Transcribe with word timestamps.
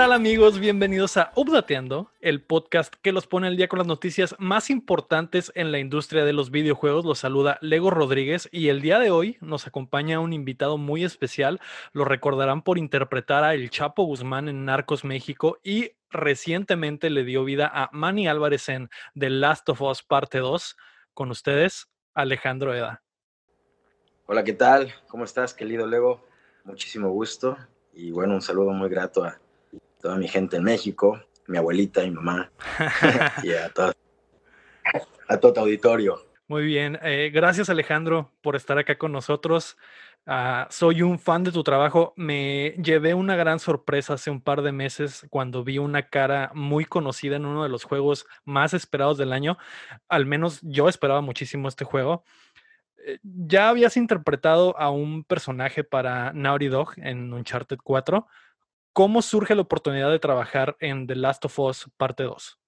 ¿Qué 0.00 0.04
tal 0.04 0.12
amigos? 0.14 0.58
Bienvenidos 0.58 1.18
a 1.18 1.30
Updateando, 1.36 2.10
el 2.22 2.42
podcast 2.42 2.94
que 3.02 3.12
los 3.12 3.26
pone 3.26 3.48
al 3.48 3.58
día 3.58 3.68
con 3.68 3.80
las 3.80 3.86
noticias 3.86 4.34
más 4.38 4.70
importantes 4.70 5.52
en 5.54 5.72
la 5.72 5.78
industria 5.78 6.24
de 6.24 6.32
los 6.32 6.50
videojuegos. 6.50 7.04
Los 7.04 7.18
saluda 7.18 7.58
Lego 7.60 7.90
Rodríguez 7.90 8.48
y 8.50 8.68
el 8.68 8.80
día 8.80 8.98
de 8.98 9.10
hoy 9.10 9.36
nos 9.42 9.66
acompaña 9.66 10.18
un 10.18 10.32
invitado 10.32 10.78
muy 10.78 11.04
especial. 11.04 11.60
Lo 11.92 12.06
recordarán 12.06 12.62
por 12.62 12.78
interpretar 12.78 13.44
a 13.44 13.52
El 13.52 13.68
Chapo 13.68 14.04
Guzmán 14.04 14.48
en 14.48 14.64
Narcos 14.64 15.04
México 15.04 15.58
y 15.62 15.92
recientemente 16.08 17.10
le 17.10 17.24
dio 17.24 17.44
vida 17.44 17.70
a 17.70 17.90
Manny 17.92 18.26
Álvarez 18.26 18.70
en 18.70 18.88
The 19.14 19.28
Last 19.28 19.68
of 19.68 19.82
Us 19.82 20.02
Parte 20.02 20.38
2. 20.38 20.78
Con 21.12 21.30
ustedes, 21.30 21.90
Alejandro 22.14 22.74
Eda. 22.74 23.02
Hola, 24.24 24.44
¿qué 24.44 24.54
tal? 24.54 24.94
¿Cómo 25.08 25.24
estás, 25.24 25.52
querido 25.52 25.86
Lego? 25.86 26.26
Muchísimo 26.64 27.10
gusto 27.10 27.58
y 27.92 28.12
bueno, 28.12 28.32
un 28.32 28.40
saludo 28.40 28.70
muy 28.70 28.88
grato 28.88 29.24
a 29.24 29.38
toda 30.00 30.16
mi 30.16 30.28
gente 30.28 30.56
en 30.56 30.64
México, 30.64 31.20
mi 31.46 31.58
abuelita, 31.58 32.02
mi 32.02 32.10
mamá 32.10 32.50
y 33.42 33.52
a 33.52 33.68
todo, 33.70 33.92
a 35.28 35.36
todo 35.38 35.52
tu 35.52 35.60
auditorio. 35.60 36.20
Muy 36.48 36.64
bien, 36.64 36.98
eh, 37.02 37.30
gracias 37.32 37.70
Alejandro 37.70 38.32
por 38.40 38.56
estar 38.56 38.78
acá 38.78 38.98
con 38.98 39.12
nosotros. 39.12 39.76
Ah, 40.26 40.66
soy 40.70 41.02
un 41.02 41.18
fan 41.18 41.44
de 41.44 41.52
tu 41.52 41.62
trabajo. 41.62 42.12
Me 42.16 42.70
llevé 42.82 43.14
una 43.14 43.36
gran 43.36 43.58
sorpresa 43.58 44.14
hace 44.14 44.30
un 44.30 44.40
par 44.40 44.62
de 44.62 44.72
meses 44.72 45.26
cuando 45.30 45.64
vi 45.64 45.78
una 45.78 46.08
cara 46.08 46.50
muy 46.54 46.84
conocida 46.84 47.36
en 47.36 47.46
uno 47.46 47.62
de 47.62 47.68
los 47.68 47.84
juegos 47.84 48.26
más 48.44 48.74
esperados 48.74 49.16
del 49.16 49.32
año. 49.32 49.58
Al 50.08 50.26
menos 50.26 50.60
yo 50.62 50.88
esperaba 50.88 51.20
muchísimo 51.20 51.68
este 51.68 51.84
juego. 51.84 52.24
Eh, 53.06 53.18
ya 53.22 53.70
habías 53.70 53.96
interpretado 53.96 54.78
a 54.78 54.90
un 54.90 55.24
personaje 55.24 55.84
para 55.84 56.32
Naughty 56.32 56.68
Dog 56.68 56.92
en 56.96 57.32
Uncharted 57.32 57.78
4. 57.82 58.26
¿Cómo 58.92 59.22
surge 59.22 59.54
la 59.54 59.62
oportunidad 59.62 60.10
de 60.10 60.18
trabajar 60.18 60.76
en 60.80 61.06
The 61.06 61.14
Last 61.14 61.44
of 61.44 61.58
Us 61.60 61.90
parte 61.96 62.24
2? 62.24 62.58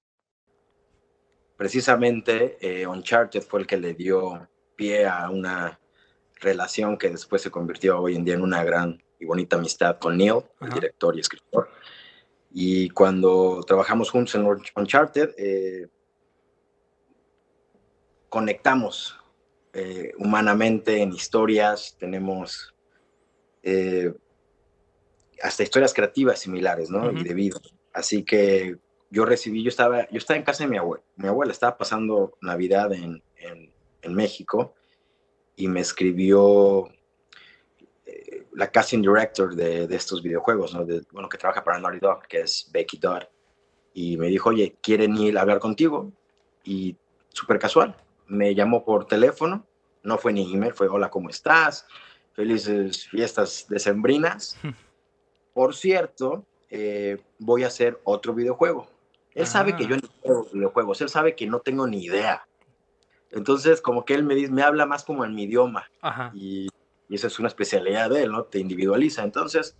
Precisamente 1.56 2.58
eh, 2.60 2.86
Uncharted 2.86 3.42
fue 3.42 3.60
el 3.60 3.66
que 3.66 3.76
le 3.76 3.94
dio 3.94 4.48
pie 4.76 5.06
a 5.06 5.28
una 5.30 5.80
relación 6.40 6.96
que 6.96 7.10
después 7.10 7.42
se 7.42 7.50
convirtió 7.50 8.00
hoy 8.00 8.16
en 8.16 8.24
día 8.24 8.34
en 8.34 8.42
una 8.42 8.62
gran 8.64 9.02
y 9.18 9.24
bonita 9.24 9.56
amistad 9.56 9.98
con 9.98 10.16
Neil, 10.16 10.42
el 10.60 10.70
director 10.70 11.16
y 11.16 11.20
escritor. 11.20 11.70
Y 12.50 12.90
cuando 12.90 13.62
trabajamos 13.66 14.10
juntos 14.10 14.34
en 14.34 14.46
Uncharted, 14.76 15.34
eh, 15.38 15.88
conectamos 18.28 19.18
eh, 19.72 20.12
humanamente 20.18 21.00
en 21.00 21.12
historias, 21.12 21.96
tenemos 21.98 22.74
hasta 25.42 25.64
historias 25.64 25.92
creativas 25.92 26.38
similares, 26.38 26.88
¿no? 26.88 27.10
Y 27.10 27.24
de 27.24 27.34
vida. 27.34 27.60
Así 27.92 28.24
que 28.24 28.76
yo 29.10 29.26
recibí, 29.26 29.62
yo 29.62 29.68
estaba, 29.68 30.08
yo 30.08 30.18
estaba 30.18 30.38
en 30.38 30.44
casa 30.44 30.64
de 30.64 30.70
mi 30.70 30.78
abuela. 30.78 31.04
Mi 31.16 31.28
abuela 31.28 31.52
estaba 31.52 31.76
pasando 31.76 32.38
Navidad 32.40 32.92
en, 32.92 33.22
en, 33.36 34.14
México 34.14 34.74
y 35.56 35.68
me 35.68 35.80
escribió 35.80 36.88
eh, 38.06 38.46
la 38.52 38.70
casting 38.70 39.00
director 39.00 39.54
de, 39.54 39.86
de 39.86 39.96
estos 39.96 40.22
videojuegos, 40.22 40.74
¿no? 40.74 40.84
De, 40.84 41.02
bueno, 41.12 41.28
que 41.28 41.38
trabaja 41.38 41.62
para 41.62 41.78
Naughty 41.78 41.98
Dog, 41.98 42.26
que 42.26 42.40
es 42.40 42.70
Becky 42.72 42.98
Dodd. 42.98 43.24
Y 43.94 44.16
me 44.16 44.28
dijo, 44.28 44.50
oye, 44.50 44.76
¿quieren 44.80 45.16
ir 45.16 45.36
a 45.36 45.42
hablar 45.42 45.58
contigo? 45.58 46.12
Y 46.64 46.96
súper 47.30 47.58
casual. 47.58 47.96
Me 48.26 48.54
llamó 48.54 48.84
por 48.84 49.06
teléfono, 49.06 49.66
no 50.02 50.18
fue 50.18 50.32
ni 50.32 50.52
email, 50.52 50.72
fue 50.72 50.88
hola, 50.88 51.10
¿cómo 51.10 51.28
estás? 51.28 51.86
Felices 52.32 53.08
fiestas 53.08 53.66
decembrinas. 53.68 54.56
Por 55.52 55.74
cierto, 55.74 56.46
eh, 56.70 57.18
voy 57.38 57.64
a 57.64 57.68
hacer 57.68 58.00
otro 58.04 58.34
videojuego. 58.34 58.88
Él 59.34 59.46
sabe 59.46 59.76
que 59.76 59.86
yo 59.86 59.96
no 59.96 60.02
juego 60.20 60.46
videojuegos, 60.52 61.00
él 61.00 61.08
sabe 61.08 61.34
que 61.34 61.46
no 61.46 61.60
tengo 61.60 61.86
ni 61.86 62.04
idea. 62.04 62.46
Entonces, 63.30 63.80
como 63.80 64.04
que 64.04 64.14
él 64.14 64.24
me, 64.24 64.34
dice, 64.34 64.52
me 64.52 64.62
habla 64.62 64.84
más 64.84 65.04
como 65.04 65.24
en 65.24 65.34
mi 65.34 65.44
idioma. 65.44 65.90
Y, 66.34 66.68
esa 67.08 67.26
es 67.26 67.38
una 67.38 67.48
especialidad 67.48 68.08
de 68.08 68.22
él, 68.22 68.32
¿no? 68.32 68.44
Te 68.44 68.58
individualiza. 68.58 69.22
Entonces, 69.22 69.76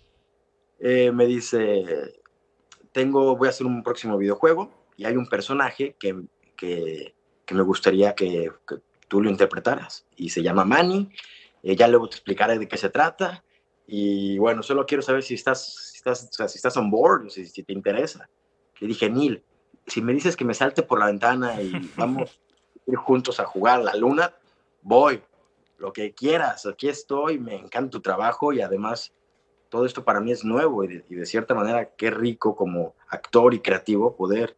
eh, 0.79 1.11
me 1.13 1.25
dice, 1.25 2.21
tengo, 2.93 3.37
voy 3.37 3.47
a 3.47 3.51
hacer 3.51 3.67
un 3.67 3.83
próximo 3.83 4.19
videojuego 4.19 4.71
y 4.99 5.07
hay 5.07 5.17
un 5.17 5.27
personaje 5.27 5.97
que, 5.99 6.15
que, 6.57 7.15
me 7.51 7.63
gustaría 7.63 8.15
que, 8.15 8.53
tú 9.09 9.23
lo 9.23 9.31
interpretaras. 9.31 10.07
Y 10.17 10.31
se 10.31 10.43
llama 10.43 10.65
Manny. 10.65 11.11
Eh, 11.63 11.77
ya 11.77 11.89
luego 11.89 12.09
te 12.09 12.17
explicaré 12.17 12.59
de 12.59 12.69
qué 12.69 12.77
se 12.77 12.91
trata. 12.91 13.45
Y 13.87 14.39
bueno, 14.39 14.63
solo 14.63 14.87
quiero 14.87 15.03
saber 15.03 15.23
si 15.23 15.35
estás, 15.35 15.91
si 15.91 15.97
estás, 15.97 16.29
o 16.31 16.33
sea, 16.33 16.49
si 16.49 16.59
estás 16.59 16.77
on 16.77 16.91
board, 16.91 17.31
si, 17.31 17.47
si 17.47 17.63
te 17.63 17.73
interesa. 17.73 18.29
Le 18.81 18.89
dije, 18.89 19.11
Neil, 19.11 19.43
si 19.87 20.01
me 20.03 20.13
dices 20.13 20.37
que 20.37 20.45
me 20.45 20.55
salte 20.55 20.83
por 20.83 20.99
la 20.99 21.07
ventana 21.07 21.61
y 21.61 21.73
vamos 21.97 22.41
a 22.87 22.91
ir 22.91 22.97
juntos 22.97 23.41
a 23.41 23.45
jugar 23.45 23.81
a 23.81 23.85
la 23.85 23.95
luna, 23.95 24.35
voy, 24.83 25.23
lo 25.79 25.93
que 25.93 26.15
quieras, 26.15 26.67
aquí 26.67 26.89
estoy, 26.89 27.39
me 27.39 27.57
encanta 27.57 27.91
tu 27.91 28.01
trabajo 28.01 28.53
y 28.53 28.61
además 28.61 29.13
todo 29.69 29.87
esto 29.87 30.05
para 30.05 30.21
mí 30.21 30.31
es 30.31 30.45
nuevo 30.45 30.85
y 30.85 31.03
de, 31.09 31.27
cierta 31.27 31.55
manera 31.55 31.95
qué 31.97 32.11
rico 32.11 32.55
como 32.55 32.95
actor 33.09 33.55
y 33.55 33.61
creativo 33.61 34.15
poder 34.15 34.57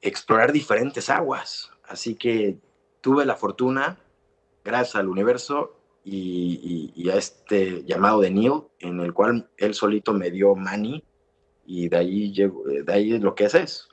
explorar 0.00 0.50
diferentes 0.50 1.10
aguas. 1.10 1.70
Así 1.86 2.14
que 2.14 2.58
tuve 3.00 3.26
la 3.26 3.36
fortuna, 3.36 3.98
gracias 4.64 4.96
al 4.96 5.08
universo, 5.08 5.77
y, 6.10 7.10
a 7.10 7.16
este 7.16 7.84
llamado 7.84 8.20
de 8.20 8.30
Neil, 8.30 8.62
en 8.80 9.00
el 9.00 9.12
cual 9.12 9.48
él 9.56 9.74
solito 9.74 10.12
me 10.12 10.30
dio 10.30 10.54
money 10.54 11.02
y 11.66 11.88
de 11.88 11.96
ahí, 11.96 12.32
llego, 12.32 12.64
de 12.64 12.92
ahí 12.92 13.14
es 13.14 13.20
lo 13.20 13.34
que 13.34 13.44
es. 13.44 13.88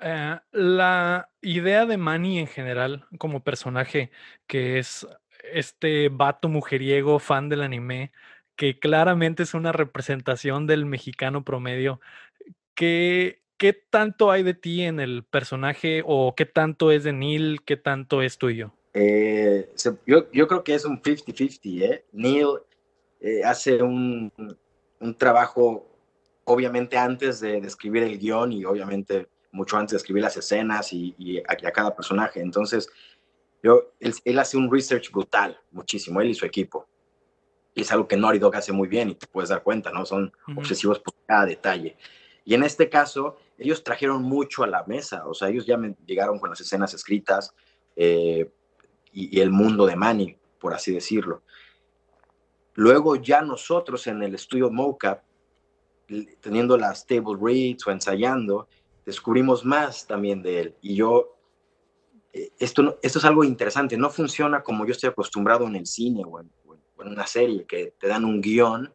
Eh, 0.00 0.38
la 0.52 1.28
idea 1.42 1.86
de 1.86 1.96
Manny 1.96 2.38
en 2.38 2.46
general 2.46 3.06
como 3.18 3.44
personaje, 3.44 4.10
que 4.46 4.78
es 4.78 5.06
este 5.52 6.08
vato 6.08 6.48
mujeriego 6.48 7.18
fan 7.18 7.48
del 7.48 7.62
anime, 7.62 8.10
que 8.56 8.78
claramente 8.78 9.42
es 9.42 9.54
una 9.54 9.72
representación 9.72 10.66
del 10.66 10.86
mexicano 10.86 11.44
promedio, 11.44 12.00
¿qué, 12.74 13.42
¿qué 13.58 13.72
tanto 13.72 14.30
hay 14.30 14.42
de 14.42 14.54
ti 14.54 14.82
en 14.82 14.98
el 14.98 15.24
personaje 15.24 16.02
o 16.06 16.34
qué 16.34 16.46
tanto 16.46 16.90
es 16.90 17.04
de 17.04 17.12
Neil, 17.12 17.62
qué 17.64 17.76
tanto 17.76 18.22
es 18.22 18.38
tuyo? 18.38 18.74
Eh, 18.94 19.70
yo, 20.06 20.30
yo, 20.32 20.48
creo 20.48 20.64
que 20.64 20.74
es 20.74 20.84
un 20.84 21.00
50-50. 21.00 21.82
¿eh? 21.82 22.04
Neil 22.12 22.58
eh, 23.20 23.42
hace 23.44 23.82
un, 23.82 24.32
un, 25.00 25.14
trabajo, 25.16 25.86
obviamente, 26.44 26.96
antes 26.98 27.40
de, 27.40 27.58
escribir 27.58 28.02
el 28.02 28.18
guion 28.18 28.52
y 28.52 28.64
obviamente 28.64 29.28
mucho 29.52 29.76
antes 29.76 29.92
de 29.92 29.96
escribir 29.98 30.22
las 30.22 30.36
escenas 30.36 30.92
y, 30.92 31.14
y, 31.18 31.38
a, 31.38 31.72
cada 31.72 31.94
personaje. 31.94 32.40
Entonces, 32.40 32.88
yo, 33.62 33.92
él, 34.00 34.38
hace 34.38 34.56
un 34.56 34.70
research 34.70 35.10
brutal, 35.10 35.58
muchísimo, 35.70 36.20
él 36.20 36.30
y 36.30 36.34
su 36.34 36.44
equipo. 36.44 36.86
Y 37.74 37.82
es 37.82 37.92
algo 37.92 38.06
que 38.06 38.16
Naughty 38.16 38.38
Dog 38.38 38.56
hace 38.56 38.72
muy 38.72 38.88
bien 38.88 39.10
y 39.10 39.14
te 39.14 39.26
puedes 39.26 39.48
dar 39.48 39.62
cuenta, 39.62 39.90
¿no? 39.90 40.04
Son 40.04 40.30
obsesivos 40.56 40.98
por 40.98 41.14
cada 41.26 41.46
detalle. 41.46 41.96
Y 42.44 42.54
en 42.54 42.64
este 42.64 42.88
caso, 42.90 43.38
ellos 43.56 43.84
trajeron 43.84 44.22
mucho 44.22 44.64
a 44.64 44.66
la 44.66 44.84
mesa, 44.84 45.26
o 45.26 45.32
sea, 45.32 45.48
ellos 45.48 45.64
ya 45.64 45.76
me 45.76 45.94
llegaron 46.04 46.38
con 46.38 46.50
las 46.50 46.60
escenas 46.60 46.92
escritas, 46.92 47.54
eh, 47.96 48.50
y, 49.12 49.40
el 49.40 49.50
mundo 49.50 49.86
de 49.86 49.96
Manny, 49.96 50.36
por 50.58 50.74
así 50.74 50.92
decirlo. 50.92 51.42
Luego 52.74 53.16
ya 53.16 53.42
nosotros 53.42 54.06
en 54.06 54.22
el 54.22 54.34
estudio 54.34 54.70
mocap, 54.70 55.22
teniendo 56.40 56.76
las 56.76 57.06
table 57.06 57.36
reads 57.40 57.86
o 57.86 57.90
ensayando, 57.90 58.68
descubrimos 59.04 59.64
más 59.64 60.06
también 60.06 60.42
de 60.42 60.60
él. 60.60 60.74
Y 60.80 60.94
yo, 60.94 61.36
eh, 62.32 62.50
esto, 62.58 62.98
esto 63.02 63.18
es 63.18 63.24
algo 63.24 63.44
interesante, 63.44 63.96
no 63.96 64.10
funciona 64.10 64.62
como 64.62 64.86
yo 64.86 64.92
estoy 64.92 65.10
acostumbrado 65.10 65.66
en 65.66 65.76
el 65.76 65.86
cine 65.86 66.22
o 66.24 66.40
en, 66.40 66.50
una 67.04 67.26
serie, 67.26 67.64
que 67.66 67.94
te 67.98 68.06
dan 68.06 68.24
un 68.24 68.40
guion, 68.40 68.94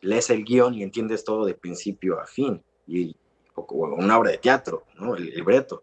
lees 0.00 0.30
el 0.30 0.44
guion 0.44 0.74
y 0.74 0.84
entiendes 0.84 1.24
todo 1.24 1.44
de 1.44 1.54
principio 1.54 2.20
a 2.20 2.24
fin, 2.24 2.62
y, 2.86 3.16
o, 3.56 3.66
una 3.96 4.16
obra 4.16 4.30
de 4.30 4.38
teatro, 4.38 4.84
¿no? 4.94 5.16
el 5.16 5.26
libreto 5.30 5.82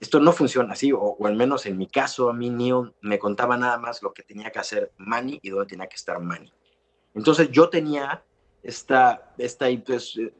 esto 0.00 0.20
no 0.20 0.32
funciona 0.32 0.74
así, 0.74 0.92
o, 0.92 1.16
al 1.24 1.34
menos 1.34 1.66
en 1.66 1.76
mi 1.76 1.88
caso, 1.88 2.30
a 2.30 2.32
mí 2.32 2.50
Neil 2.50 2.92
me 3.00 3.18
contaba 3.18 3.56
nada 3.56 3.78
más 3.78 4.02
lo 4.02 4.12
que 4.12 4.22
tenía 4.22 4.50
que 4.50 4.60
hacer 4.60 4.92
Manny 4.96 5.40
y 5.42 5.50
dónde 5.50 5.66
tenía 5.66 5.88
que 5.88 5.96
estar 5.96 6.20
Manny. 6.20 6.52
Entonces 7.14 7.50
yo 7.50 7.68
tenía 7.68 8.22
esta, 8.62 9.32
esta 9.38 9.66
pues, 9.84 10.16
eh, 10.16 10.32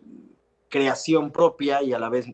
creación 0.69 1.33
propia 1.33 1.83
y 1.83 1.93
a 1.93 1.99
la 1.99 2.09
vez 2.09 2.27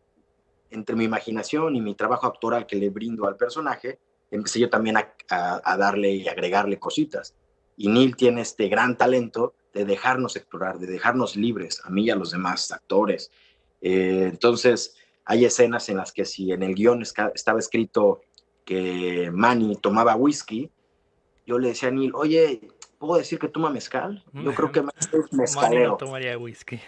entre 0.69 0.95
mi 0.95 1.05
imaginación 1.05 1.75
y 1.75 1.81
mi 1.81 1.95
trabajo 1.95 2.27
actoral 2.27 2.67
que 2.67 2.75
le 2.75 2.89
brindo 2.89 3.27
al 3.27 3.37
personaje, 3.37 3.99
empecé 4.29 4.59
yo 4.59 4.69
también 4.69 4.97
a, 4.97 5.77
darle 5.77 6.11
y 6.11 6.27
agregarle 6.27 6.77
cositas. 6.77 7.33
Y 7.77 7.87
Neil 7.87 8.15
tiene 8.15 8.41
este 8.41 8.67
gran 8.67 8.97
talento 8.97 9.55
de 9.73 9.85
dejarnos 9.85 10.35
explorar, 10.35 10.79
de 10.79 10.87
dejarnos 10.87 11.35
libres, 11.35 11.81
a 11.83 11.89
mí 11.89 12.05
y 12.05 12.09
a 12.09 12.15
los 12.15 12.31
demás 12.31 12.71
actores. 12.71 13.31
Eh, 13.81 14.27
entonces, 14.31 14.95
hay 15.25 15.45
escenas 15.45 15.89
en 15.89 15.97
las 15.97 16.11
que 16.11 16.25
si 16.25 16.51
en 16.51 16.63
el 16.63 16.75
guion 16.75 17.01
estaba 17.01 17.59
escrito 17.59 18.21
que 18.63 19.29
Manny 19.33 19.75
tomaba 19.75 20.15
whisky, 20.15 20.69
yo 21.45 21.59
le 21.59 21.69
decía 21.69 21.89
a 21.89 21.91
Neil, 21.91 22.11
oye, 22.15 22.61
¿puedo 22.97 23.17
decir 23.17 23.37
que 23.37 23.47
toma 23.47 23.69
mezcal? 23.69 24.23
Yo 24.33 24.53
creo 24.53 24.71
que 24.71 24.79
es 24.79 24.85
mezcalero. 25.33 25.91
no 25.91 25.97
tomaría 25.97 26.37
whisky. 26.37 26.79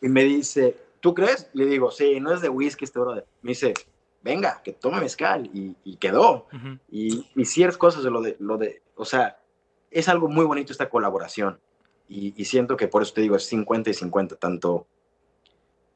Y 0.00 0.08
me 0.08 0.24
dice, 0.24 0.76
¿tú 1.00 1.14
crees? 1.14 1.50
Le 1.52 1.66
digo, 1.66 1.90
sí, 1.90 2.20
no 2.20 2.32
es 2.32 2.40
de 2.40 2.48
whisky 2.48 2.84
este 2.84 2.98
brother. 2.98 3.26
Me 3.42 3.50
dice, 3.50 3.74
venga, 4.22 4.62
que 4.62 4.72
tome 4.72 5.00
mezcal. 5.00 5.50
Y, 5.52 5.96
quedó. 5.96 6.46
y, 6.90 7.26
y 7.34 7.44
ciertas 7.44 7.76
cosas 7.76 8.02
de 8.02 8.10
lo 8.10 8.22
de, 8.22 8.36
lo 8.38 8.56
de, 8.56 8.82
o 8.96 9.04
sea, 9.04 9.38
es 9.92 10.08
algo 10.08 10.28
muy 10.28 10.44
bonito 10.44 10.72
esta 10.72 10.88
colaboración. 10.88 11.60
Y, 12.08 12.44
siento 12.44 12.76
que 12.76 12.88
por 12.88 13.02
eso 13.02 13.14
te 13.14 13.22
digo, 13.22 13.36
es 13.36 13.46
50 13.46 13.88
y 13.88 13.94
50, 13.94 14.36
tanto, 14.36 14.86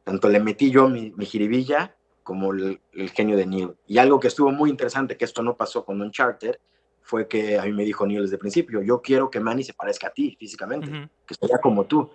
tanto 0.07 0.29
le 0.29 0.39
metí 0.39 0.71
yo 0.71 0.89
mi, 0.89 1.13
mi 1.17 1.27
jiribilla 1.27 1.97
como 2.23 2.53
el, 2.53 2.81
genio 3.13 3.37
de 3.37 3.45
Neil. 3.45 3.75
Y 3.89 3.99
algo 3.99 4.21
que 4.21 4.29
estuvo 4.29 4.53
muy 4.53 4.71
interesante, 4.71 5.17
que 5.17 5.25
esto 5.25 5.43
no 5.43 5.57
pasó 5.57 5.85
con 5.85 6.01
Uncharted, 6.01 6.55
fue 7.03 7.27
que 7.27 7.59
a 7.59 7.65
mí 7.65 7.73
me 7.73 7.85
dijo 7.85 8.07
Neil 8.07 8.23
desde 8.23 8.37
el 8.37 8.39
principio, 8.39 8.83
yo 8.83 9.03
quiero 9.03 9.29
que 9.29 9.41
Manny 9.41 9.65
se 9.65 9.75
parezca 9.75 10.07
a 10.07 10.11
ti 10.11 10.37
físicamente, 10.39 11.11
que 11.27 11.35
sea 11.35 11.59
como 11.59 11.87
tú. 11.87 12.09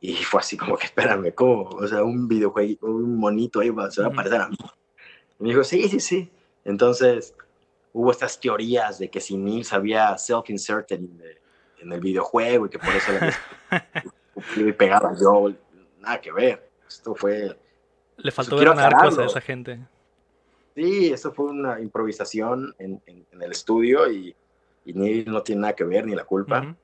Y 0.00 0.14
fue 0.14 0.38
así 0.38 0.56
como 0.56 0.76
que, 0.76 0.86
espérame, 0.86 1.34
¿cómo? 1.34 1.70
O 1.70 1.88
sea, 1.88 2.04
un 2.04 2.28
videojuego, 2.28 2.86
un 2.86 3.18
monito 3.18 3.58
ahí 3.58 3.70
va, 3.70 3.90
se 3.90 4.00
va 4.00 4.08
a 4.08 4.12
parecer 4.12 4.40
a 4.40 4.48
mí. 4.48 4.56
Y 5.40 5.42
me 5.42 5.48
dijo, 5.48 5.64
sí, 5.64 5.88
sí, 5.88 5.98
sí. 5.98 6.30
Entonces, 6.64 7.34
hubo 7.92 8.12
estas 8.12 8.38
teorías 8.38 9.00
de 9.00 9.10
que 9.10 9.20
si 9.20 9.36
Neil 9.36 9.64
se 9.64 9.74
había 9.74 10.16
self-inserted 10.18 10.98
en, 10.98 11.92
el 11.92 12.00
videojuego 12.00 12.66
y 12.66 12.70
que 12.70 12.78
por 12.78 12.94
eso 12.94 13.12
le 14.56 14.72
pegaba 14.74 15.12
yo, 15.20 15.52
nada 16.00 16.20
que 16.20 16.30
ver. 16.30 16.73
Esto 16.94 17.14
fue 17.14 17.56
le 18.16 18.30
faltó 18.30 18.56
ver 18.56 18.74
narcos 18.74 19.18
a 19.18 19.24
esa 19.24 19.40
gente. 19.40 19.80
Sí, 20.74 21.12
eso 21.12 21.32
fue 21.32 21.46
una 21.46 21.80
improvisación 21.80 22.74
en, 22.78 23.00
el 23.06 23.52
estudio 23.52 24.10
y, 24.10 24.34
ni 24.84 25.22
no 25.24 25.42
tiene 25.42 25.62
nada 25.62 25.74
que 25.74 25.84
ver 25.84 26.06
ni 26.06 26.14
la 26.14 26.24
culpa. 26.24 26.74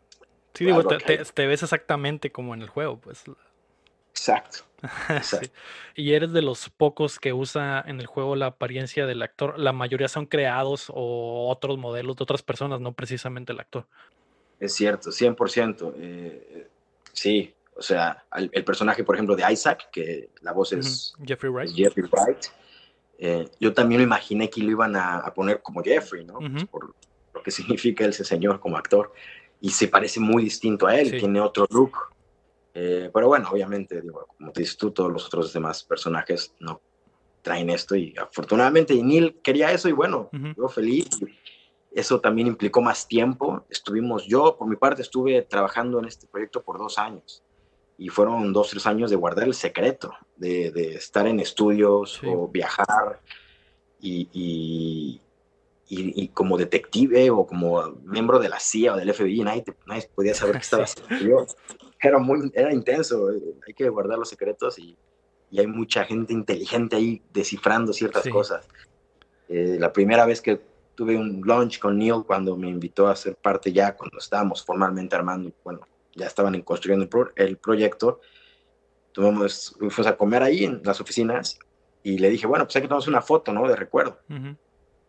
Sí, 0.55 0.65
digo, 0.65 0.83
te, 0.85 1.47
ves 1.47 1.63
exactamente 1.63 2.33
como 2.33 2.55
en 2.55 2.63
el 2.63 2.69
juego, 2.69 2.99
pues. 2.99 3.25
Exacto. 4.13 4.65
Y 5.95 6.13
eres 6.13 6.33
de 6.33 6.43
los 6.43 6.69
pocos 6.71 7.19
que 7.19 7.33
usa 7.33 7.85
en 7.87 8.01
el 8.01 8.07
juego 8.07 8.35
la 8.35 8.47
apariencia 8.47 9.07
del 9.07 9.23
actor. 9.23 9.59
La 9.59 9.73
mayoría 9.73 10.09
son 10.09 10.27
creados 10.27 10.87
o 10.89 11.49
otros 11.49 11.79
modelos 11.79 12.17
de 12.17 12.25
otras 12.25 12.43
personas, 12.43 12.81
no 12.81 12.93
precisamente 12.93 13.53
el 13.53 13.61
actor. 13.61 13.87
Es 14.59 14.75
cierto, 14.75 15.11
100%. 15.11 15.95
Eh, 15.97 16.69
sí, 17.13 17.55
o 17.81 17.83
sea, 17.83 18.27
el, 18.37 18.63
personaje, 18.63 19.03
por 19.05 19.15
ejemplo, 19.15 19.35
de 19.35 19.51
Isaac, 19.51 19.89
que 19.91 20.29
la 20.43 20.53
voz 20.53 20.75
es 20.75 21.15
Jeffrey 21.25 21.51
Wright. 21.51 21.75
Jeffrey 21.75 22.07
Wright. 22.13 22.45
Eh, 23.19 23.49
yo 23.59 23.73
también 23.73 24.01
me 24.01 24.05
imaginé 24.05 24.51
que 24.51 24.63
lo 24.63 24.71
iban 24.71 24.95
a, 24.97 25.33
poner 25.35 25.63
como 25.63 25.83
Jeffrey, 25.83 26.23
¿no? 26.27 26.35
Pues 26.35 26.67
por 26.67 26.95
lo 27.33 27.43
que 27.43 27.51
significa 27.51 28.05
ese 28.05 28.23
señor 28.23 28.61
como 28.61 28.77
actor. 28.77 29.15
Y 29.63 29.71
se 29.71 29.89
parece 29.89 30.21
muy 30.21 30.45
distinto 30.45 30.87
a 30.87 30.95
él, 30.95 31.19
tiene 31.19 31.41
otro 31.41 31.67
look. 31.71 31.97
Eh, 32.75 33.11
pero 33.15 33.29
bueno, 33.29 33.49
obviamente, 33.51 34.03
digo, 34.03 34.27
como 34.37 34.53
te 34.53 34.61
dices 34.61 34.77
tú, 34.77 34.91
todos 34.91 35.11
los 35.11 35.25
otros 35.25 35.51
demás 35.55 35.83
personajes 35.83 36.55
no 36.61 36.83
traen 37.41 37.71
esto 37.71 37.97
y 37.97 38.15
afortunadamente 38.19 38.93
Neil 39.03 39.41
quería 39.43 39.73
eso 39.73 39.89
y 39.89 39.93
bueno, 39.93 40.29
yo 40.55 40.69
feliz. 40.69 41.09
Eso 41.93 42.21
también 42.21 42.47
implicó 42.47 42.83
más 42.83 43.09
tiempo. 43.09 43.65
Estuvimos, 43.71 44.27
yo 44.27 44.57
por 44.59 44.69
mi 44.69 44.77
parte 44.77 45.01
estuve 45.01 45.41
trabajando 45.43 45.99
en 45.99 46.05
este 46.05 46.27
proyecto 46.27 46.63
por 46.63 46.77
dos 46.77 46.99
años 46.99 47.43
y 48.01 48.09
fueron 48.09 48.55
dos, 48.55 48.71
tres 48.71 48.87
años 48.87 49.11
de 49.11 49.17
guardar 49.17 49.47
el 49.47 49.53
secreto, 49.53 50.15
de, 50.35 50.95
estar 50.95 51.27
en 51.27 51.39
estudios 51.39 52.19
o 52.27 52.49
viajar 52.49 53.21
y, 54.01 55.21
y, 55.87 56.29
como 56.29 56.57
detective 56.57 57.29
o 57.29 57.47
como 57.47 57.91
miembro 58.05 58.39
de 58.39 58.49
la 58.49 58.59
CIA 58.59 58.95
o 58.95 58.97
del 58.97 59.13
FBI, 59.13 59.43
nadie, 59.43 59.65
nadie 59.87 60.09
podía 60.15 60.33
saber 60.33 60.55
qué 60.55 60.63
estaba 60.63 60.85
haciendo 61.11 61.47
Era, 62.01 62.19
muy, 62.19 62.51
era 62.55 62.73
intenso, 62.73 63.33
eh, 63.33 63.43
hay 63.67 63.75
que 63.75 63.91
guardar 63.91 64.19
los 64.19 64.31
secretos 64.31 64.79
y, 64.79 64.97
hay 65.59 65.67
mucha 65.67 66.05
gente 66.05 66.33
inteligente 66.33 66.97
ahí 66.97 67.21
descifrando 67.35 67.93
ciertas 67.93 68.27
cosas. 68.29 68.67
Eh, 69.49 69.77
la 69.81 69.93
primera 69.93 70.25
vez 70.25 70.41
que 70.41 70.61
tuve 70.95 71.19
un 71.19 71.43
lunch 71.45 71.81
con 71.81 71.99
Neil 71.99 72.23
cuando 72.25 72.57
me 72.57 72.69
invitó 72.69 73.09
a 73.09 73.17
ser 73.17 73.35
parte 73.35 73.73
ya, 73.73 73.95
cuando 73.95 74.19
estábamos 74.19 74.65
formalmente 74.65 75.17
armando, 75.17 75.51
bueno, 75.65 75.81
ya 76.15 76.27
estaban 76.27 76.61
construyendo 76.63 77.09
el, 77.37 77.57
proyecto, 77.57 78.21
tuvimos, 79.13 79.77
fuimos 79.79 80.07
a 80.07 80.17
comer 80.17 80.43
ahí 80.43 80.65
en 80.65 80.81
las 80.85 81.01
oficinas 81.01 81.59
y 82.03 82.19
le 82.19 82.31
dije, 82.31 82.47
bueno, 82.47 82.65
pues 82.65 82.77
hay 82.77 82.83
que 82.83 82.89
tomar 82.89 83.09
una 83.09 83.23
foto, 83.23 83.53
¿no? 83.53 83.69
De 83.69 83.77
recuerdo. 83.77 84.19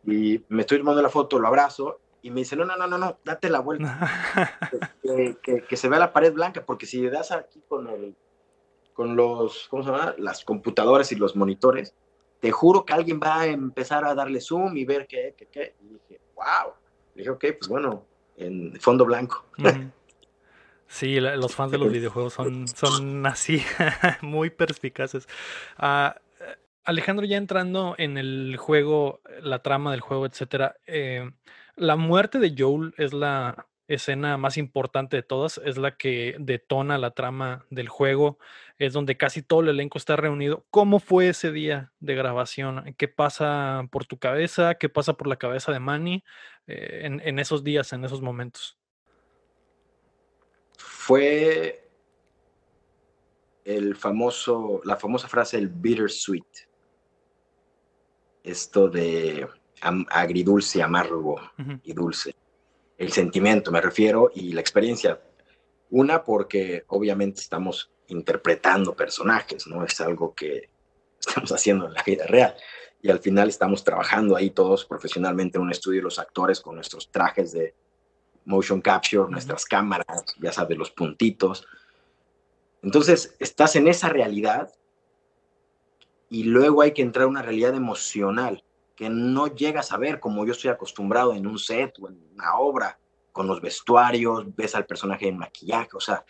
Y 0.06 0.44
me 0.50 0.62
estoy 0.62 0.80
tomando 0.80 1.01
la 1.01 1.09
foto, 1.09 1.39
lo 1.39 1.48
abrazo 1.48 2.00
y 2.21 2.30
me 2.30 2.42
dice, 2.42 2.56
no, 2.56 2.65
no, 2.65 2.75
no, 2.75 2.88
no, 2.88 2.98
no, 2.98 3.18
date 3.24 3.50
la 3.50 3.59
vuelta. 3.59 4.09
que, 5.42 5.63
que, 5.68 5.77
se 5.77 5.89
vea 5.89 6.00
la 6.00 6.13
pared 6.13 6.33
blanca, 6.33 6.63
porque 6.65 6.86
si 6.86 7.01
le 7.01 7.09
das 7.09 7.31
aquí 7.31 7.62
con, 7.68 7.88
el, 7.88 8.15
con 8.94 9.15
los, 9.15 9.68
¿cómo 9.69 9.83
se 9.83 9.92
llama? 9.92 10.15
Las 10.18 10.44
computadoras 10.44 11.12
y 11.12 11.15
los 11.15 11.36
monitores, 11.36 11.95
te 12.39 12.51
juro 12.51 12.86
que 12.86 12.94
alguien 12.94 13.19
va 13.21 13.42
a 13.42 13.48
empezar 13.48 14.06
a 14.06 14.15
darle 14.15 14.42
zoom 14.42 14.75
y 14.77 14.86
ver 14.86 15.07
qué, 15.07 15.36
qué, 15.38 15.48
qué. 15.48 15.75
Y 15.80 15.94
dije, 15.94 16.21
wow. 16.36 16.74
Le 17.15 17.21
dije, 17.21 17.30
ok, 17.30 17.45
pues 17.59 17.68
bueno, 17.68 18.06
en 18.38 18.80
fondo 18.80 19.06
blanco. 19.06 19.45
Sí, 20.92 21.22
los 21.22 21.56
fans 21.56 21.72
de 21.72 21.78
los 21.78 21.90
videojuegos 21.90 22.34
son, 22.34 22.68
son 22.68 23.26
así, 23.26 23.64
muy 24.22 24.50
perspicaces. 24.50 25.26
Ah, 25.78 26.18
Alejandro, 26.84 27.26
ya 27.26 27.38
entrando 27.38 27.96
en 27.98 28.18
el 28.18 28.58
juego, 28.58 29.22
la 29.42 29.64
trama 29.64 29.92
del 29.92 30.02
juego, 30.02 30.26
etcétera, 30.26 30.76
eh, 30.86 31.32
la 31.78 31.96
muerte 31.96 32.40
de 32.40 32.54
Joel 32.58 32.94
es 32.98 33.14
la 33.14 33.68
escena 33.88 34.36
más 34.36 34.58
importante 34.58 35.16
de 35.16 35.24
todas, 35.24 35.62
es 35.64 35.78
la 35.78 35.96
que 35.96 36.36
detona 36.40 36.98
la 36.98 37.12
trama 37.12 37.66
del 37.70 37.88
juego, 37.88 38.38
es 38.78 38.92
donde 38.92 39.16
casi 39.16 39.42
todo 39.42 39.62
el 39.62 39.70
elenco 39.70 39.98
está 39.98 40.18
reunido. 40.18 40.66
¿Cómo 40.72 41.00
fue 41.00 41.30
ese 41.30 41.54
día 41.54 41.94
de 42.02 42.16
grabación? 42.16 42.96
¿Qué 42.98 43.08
pasa 43.08 43.88
por 43.92 44.06
tu 44.06 44.20
cabeza? 44.20 44.76
¿Qué 44.76 44.90
pasa 44.90 45.14
por 45.14 45.28
la 45.28 45.38
cabeza 45.38 45.72
de 45.72 45.80
Manny 45.80 46.26
eh, 46.68 47.04
en 47.06 47.40
esos 47.40 47.64
días, 47.64 47.94
en 47.94 48.04
esos 48.04 48.22
momentos? 48.22 48.81
Fue 51.12 51.90
el 53.66 53.98
famoso, 53.98 54.80
la 54.86 54.96
famosa 54.96 55.27
frase 55.27 55.58
el 55.58 55.68
bittersweet. 55.68 56.46
Esto 58.41 58.88
de 58.88 59.46
agridulce, 60.10 60.82
amargo 60.82 61.36
y 61.84 61.91
dulce. 61.91 62.34
El 62.98 63.12
sentimiento, 63.12 63.74
me 63.74 63.82
refiero, 63.82 64.32
y 64.34 64.53
la 64.53 64.62
experiencia. 64.62 65.22
Una, 65.89 66.24
porque 66.24 66.86
obviamente 66.88 67.41
estamos 67.41 67.91
interpretando 68.08 68.96
personajes, 68.96 69.68
¿no? 69.68 69.84
Es 69.84 70.00
algo 70.00 70.34
que 70.34 70.70
estamos 71.20 71.51
haciendo 71.51 71.88
en 71.88 71.94
la 71.94 72.03
vida 72.03 72.25
real. 72.25 72.56
Y 73.01 73.12
al 73.12 73.20
final 73.20 73.50
estamos 73.50 73.84
trabajando 73.84 74.38
ahí 74.38 74.51
todos 74.51 74.86
profesionalmente 74.86 75.58
en 75.58 75.63
un 75.65 75.72
estudio, 75.72 76.03
los 76.03 76.20
actores 76.20 76.62
con 76.62 76.75
nuestros 76.75 77.12
trajes 77.12 77.51
de, 77.51 77.75
motion 78.45 78.81
capture, 78.81 79.29
nuestras 79.29 79.65
cámaras, 79.65 80.25
ya 80.39 80.51
sabes, 80.51 80.77
los 80.77 80.91
puntitos. 80.91 81.67
Entonces, 82.81 83.36
estás 83.39 83.75
en 83.75 83.88
esa 83.88 84.10
realidad 84.10 84.71
y 86.29 86.43
luego 86.43 86.81
hay 86.81 86.93
que 86.93 87.01
entrar 87.01 87.25
a 87.25 87.29
una 87.29 87.41
realidad 87.41 87.75
emocional 87.75 88.63
que 88.95 89.10
no 89.10 89.48
llegas 89.48 89.91
a 89.91 89.98
ver 89.98 90.19
como 90.19 90.45
yo 90.45 90.51
estoy 90.51 90.69
acostumbrado 90.69 91.33
en 91.33 91.48
un 91.48 91.57
set 91.57 91.95
o 92.00 92.07
en 92.07 92.19
una 92.33 92.55
obra, 92.55 93.00
con 93.31 93.48
los 93.48 93.62
vestuarios, 93.62 94.45
ves 94.55 94.75
al 94.75 94.86
personaje 94.86 95.27
en 95.27 95.38
maquillaje, 95.38 95.89
o 95.93 96.00
sea, 96.00 96.25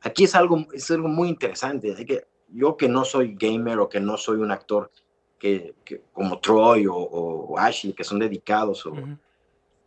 aquí 0.00 0.24
es 0.24 0.34
algo, 0.34 0.66
es 0.72 0.88
algo 0.90 1.08
muy 1.08 1.28
interesante. 1.28 1.94
que, 2.06 2.26
yo 2.48 2.76
que 2.76 2.88
no 2.88 3.04
soy 3.04 3.34
gamer 3.34 3.80
o 3.80 3.88
que 3.88 4.00
no 4.00 4.16
soy 4.16 4.38
un 4.38 4.52
actor 4.52 4.90
que, 5.38 5.74
como 6.12 6.38
Troy 6.38 6.86
o, 6.88 7.54
Ashley, 7.58 7.92
que 7.92 8.04
son 8.04 8.18
dedicados 8.18 8.86
o, 8.86 8.94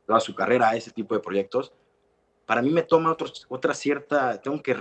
toda 0.08 0.20
su 0.20 0.34
carrera 0.34 0.70
a 0.70 0.76
ese 0.76 0.90
tipo 0.90 1.14
de 1.14 1.22
proyectos, 1.22 1.74
para 2.48 2.62
mí 2.62 2.72
me 2.72 2.82
toma 2.82 3.16
otra 3.50 3.74
cierta, 3.74 4.42
tengo 4.42 4.64
que 4.64 4.74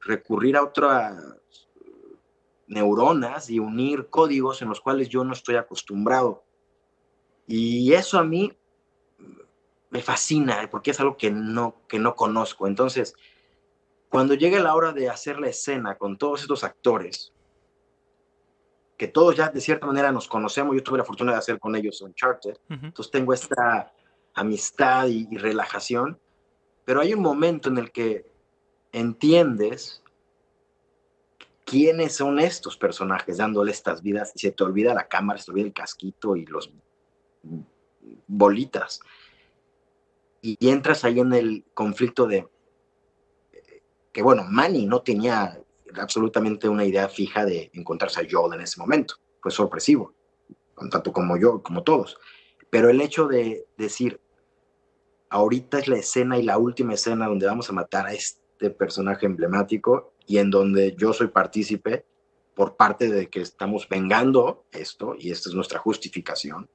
recurrir 0.00 0.56
a 0.56 0.62
otras 0.62 1.16
neuronas 2.66 3.48
y 3.48 3.58
unir 3.58 4.08
códigos 4.08 4.60
en 4.60 4.68
los 4.68 4.80
cuales 4.80 5.08
yo 5.08 5.24
no 5.24 5.32
estoy 5.32 5.56
acostumbrado. 5.56 6.44
Y 7.46 7.92
eso 7.94 8.18
a 8.18 8.24
mí 8.24 8.52
me 9.90 10.02
fascina, 10.02 10.68
porque 10.70 10.90
es 10.90 11.00
algo 11.00 11.16
que 11.16 11.30
no, 11.30 11.76
que 11.88 11.98
no 11.98 12.14
conozco. 12.14 12.66
Entonces, 12.66 13.14
cuando 14.10 14.34
llegue 14.34 14.60
la 14.60 14.74
hora 14.74 14.92
de 14.92 15.08
hacer 15.08 15.40
la 15.40 15.48
escena 15.48 15.96
con 15.96 16.18
todos 16.18 16.42
estos 16.42 16.62
actores, 16.62 17.32
que 18.98 19.08
todos 19.08 19.34
ya 19.34 19.48
de 19.48 19.60
cierta 19.62 19.86
manera 19.86 20.12
nos 20.12 20.28
conocemos, 20.28 20.76
yo 20.76 20.82
tuve 20.82 20.98
la 20.98 21.04
fortuna 21.04 21.32
de 21.32 21.38
hacer 21.38 21.58
con 21.58 21.74
ellos 21.74 22.02
Uncharted, 22.02 22.56
entonces 22.68 23.10
tengo 23.10 23.32
esta 23.32 23.92
amistad 24.34 25.08
y, 25.08 25.26
relajación, 25.36 26.18
pero 26.84 27.00
hay 27.00 27.14
un 27.14 27.20
momento 27.20 27.68
en 27.68 27.78
el 27.78 27.92
que 27.92 28.26
entiendes 28.92 30.02
quiénes 31.64 32.16
son 32.16 32.38
estos 32.38 32.76
personajes 32.76 33.38
dándole 33.38 33.70
estas 33.70 34.02
vidas 34.02 34.32
y 34.34 34.40
se 34.40 34.52
te 34.52 34.64
olvida 34.64 34.94
la 34.94 35.08
cámara, 35.08 35.38
se 35.38 35.46
te 35.46 35.50
olvida 35.52 35.66
el 35.66 35.72
casquito 35.72 36.36
y 36.36 36.44
los 36.46 36.72
bolitas. 38.26 39.00
y, 40.40 40.56
entras 40.68 41.04
ahí 41.04 41.20
en 41.20 41.32
el 41.32 41.64
conflicto 41.72 42.26
de 42.26 42.48
que, 44.12 44.22
bueno, 44.22 44.44
Manny 44.44 44.86
no 44.86 45.02
tenía 45.02 45.58
absolutamente 46.00 46.68
una 46.68 46.84
idea 46.84 47.08
fija 47.08 47.44
de 47.44 47.70
encontrarse 47.74 48.20
a 48.20 48.26
Joel 48.30 48.54
en 48.54 48.62
ese 48.62 48.78
momento. 48.80 49.16
Fue 49.40 49.50
sorpresivo, 49.50 50.14
tanto 50.90 51.12
como 51.12 51.36
yo, 51.36 51.62
como 51.62 51.82
todos. 51.82 52.18
Pero 52.72 52.88
el 52.88 53.02
hecho 53.02 53.28
de 53.28 53.66
decir, 53.76 54.18
ahorita 55.28 55.78
es 55.78 55.88
la 55.88 55.98
escena 55.98 56.38
y 56.38 56.42
la 56.42 56.56
última 56.56 56.94
escena 56.94 57.26
donde 57.26 57.44
vamos 57.44 57.68
a 57.68 57.74
matar 57.74 58.06
a 58.06 58.14
este 58.14 58.70
personaje 58.70 59.26
emblemático 59.26 60.14
y 60.26 60.38
en 60.38 60.48
donde 60.48 60.96
yo 60.96 61.12
soy 61.12 61.26
partícipe 61.26 62.06
por 62.54 62.76
parte 62.76 63.10
de 63.10 63.28
que 63.28 63.42
estamos 63.42 63.86
vengando 63.90 64.64
esto 64.72 65.14
y 65.18 65.30
esta 65.30 65.50
es 65.50 65.54
nuestra 65.54 65.80
justificación. 65.80 66.66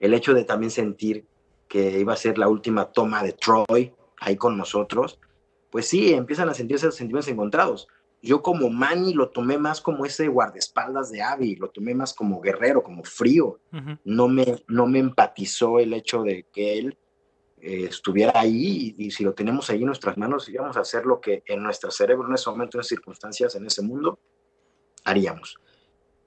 El 0.00 0.12
hecho 0.12 0.34
de 0.34 0.42
también 0.42 0.72
sentir 0.72 1.24
que 1.68 2.00
iba 2.00 2.12
a 2.12 2.16
ser 2.16 2.36
la 2.36 2.48
última 2.48 2.86
toma 2.86 3.22
de 3.22 3.34
Troy 3.34 3.94
ahí 4.18 4.34
con 4.34 4.58
nosotros, 4.58 5.20
pues 5.70 5.86
sí, 5.86 6.12
empiezan 6.14 6.48
a 6.48 6.54
sentirse 6.54 6.90
sentimientos 6.90 7.30
encontrados. 7.30 7.86
Yo 8.22 8.42
como 8.42 8.68
Manny 8.68 9.14
lo 9.14 9.30
tomé 9.30 9.56
más 9.56 9.80
como 9.80 10.04
ese 10.04 10.28
guardaespaldas 10.28 11.10
de 11.10 11.22
Abby, 11.22 11.56
lo 11.56 11.70
tomé 11.70 11.94
más 11.94 12.12
como 12.12 12.40
guerrero, 12.40 12.82
como 12.82 13.02
frío. 13.02 13.60
no, 14.04 14.28
me, 14.28 14.62
no 14.68 14.86
me 14.86 14.98
empatizó 14.98 15.78
el 15.78 15.94
hecho 15.94 16.22
de 16.22 16.46
que 16.52 16.78
él 16.78 16.98
eh, 17.62 17.84
estuviera 17.90 18.40
ahí 18.40 18.94
y, 18.96 19.10
si 19.10 19.22
lo 19.22 19.34
tenemos 19.34 19.68
ahí 19.68 19.80
en 19.80 19.86
nuestras 19.86 20.16
manos, 20.16 20.48
íbamos 20.48 20.76
a 20.78 20.80
hacer 20.80 21.04
lo 21.04 21.20
que 21.20 21.42
en 21.46 21.62
nuestro 21.62 21.90
cerebro 21.90 22.26
en 22.26 22.34
ese 22.34 22.48
momento, 22.48 22.76
en 22.76 22.80
esas 22.80 22.88
circunstancias, 22.88 23.54
en 23.54 23.66
ese 23.66 23.82
mundo, 23.82 24.18
haríamos. 25.04 25.58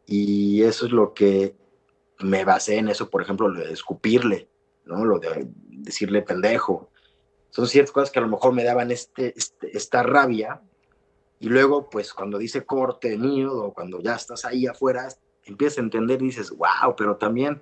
Y 0.05 0.61
eso 0.61 0.85
es 0.85 0.91
lo 0.91 1.13
que 1.13 1.55
me 2.19 2.45
basé 2.45 2.77
en 2.77 2.89
eso, 2.89 3.09
por 3.09 3.21
ejemplo, 3.21 3.47
lo 3.47 3.61
de 3.61 3.73
escupirle, 3.73 4.47
¿no? 4.85 5.05
Lo 5.05 5.17
de 5.17 5.47
decirle 5.69 6.21
pendejo. 6.21 6.91
Son 7.49 7.67
ciertas 7.67 7.91
cosas 7.91 8.11
que 8.11 8.19
a 8.19 8.23
lo 8.23 8.27
mejor 8.27 8.53
me 8.53 8.63
daban 8.63 8.91
este, 8.91 9.33
este 9.35 9.75
esta 9.75 10.03
rabia. 10.03 10.61
Y 11.43 11.49
luego, 11.49 11.89
pues, 11.89 12.13
cuando 12.13 12.37
dice 12.37 12.65
corte 12.65 13.17
mío 13.17 13.53
o 13.53 13.73
cuando 13.73 13.99
ya 13.99 14.15
estás 14.15 14.45
ahí 14.45 14.65
afuera, 14.65 15.09
empiezas 15.43 15.79
a 15.79 15.81
entender 15.81 16.21
y 16.21 16.27
dices, 16.27 16.51
wow, 16.51 16.95
pero 16.95 17.17
también 17.17 17.61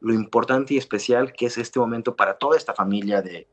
lo 0.00 0.12
importante 0.12 0.74
y 0.74 0.76
especial 0.76 1.32
que 1.32 1.46
es 1.46 1.56
este 1.56 1.80
momento 1.80 2.14
para 2.14 2.36
toda 2.36 2.58
esta 2.58 2.74
familia 2.74 3.22
de, 3.22 3.48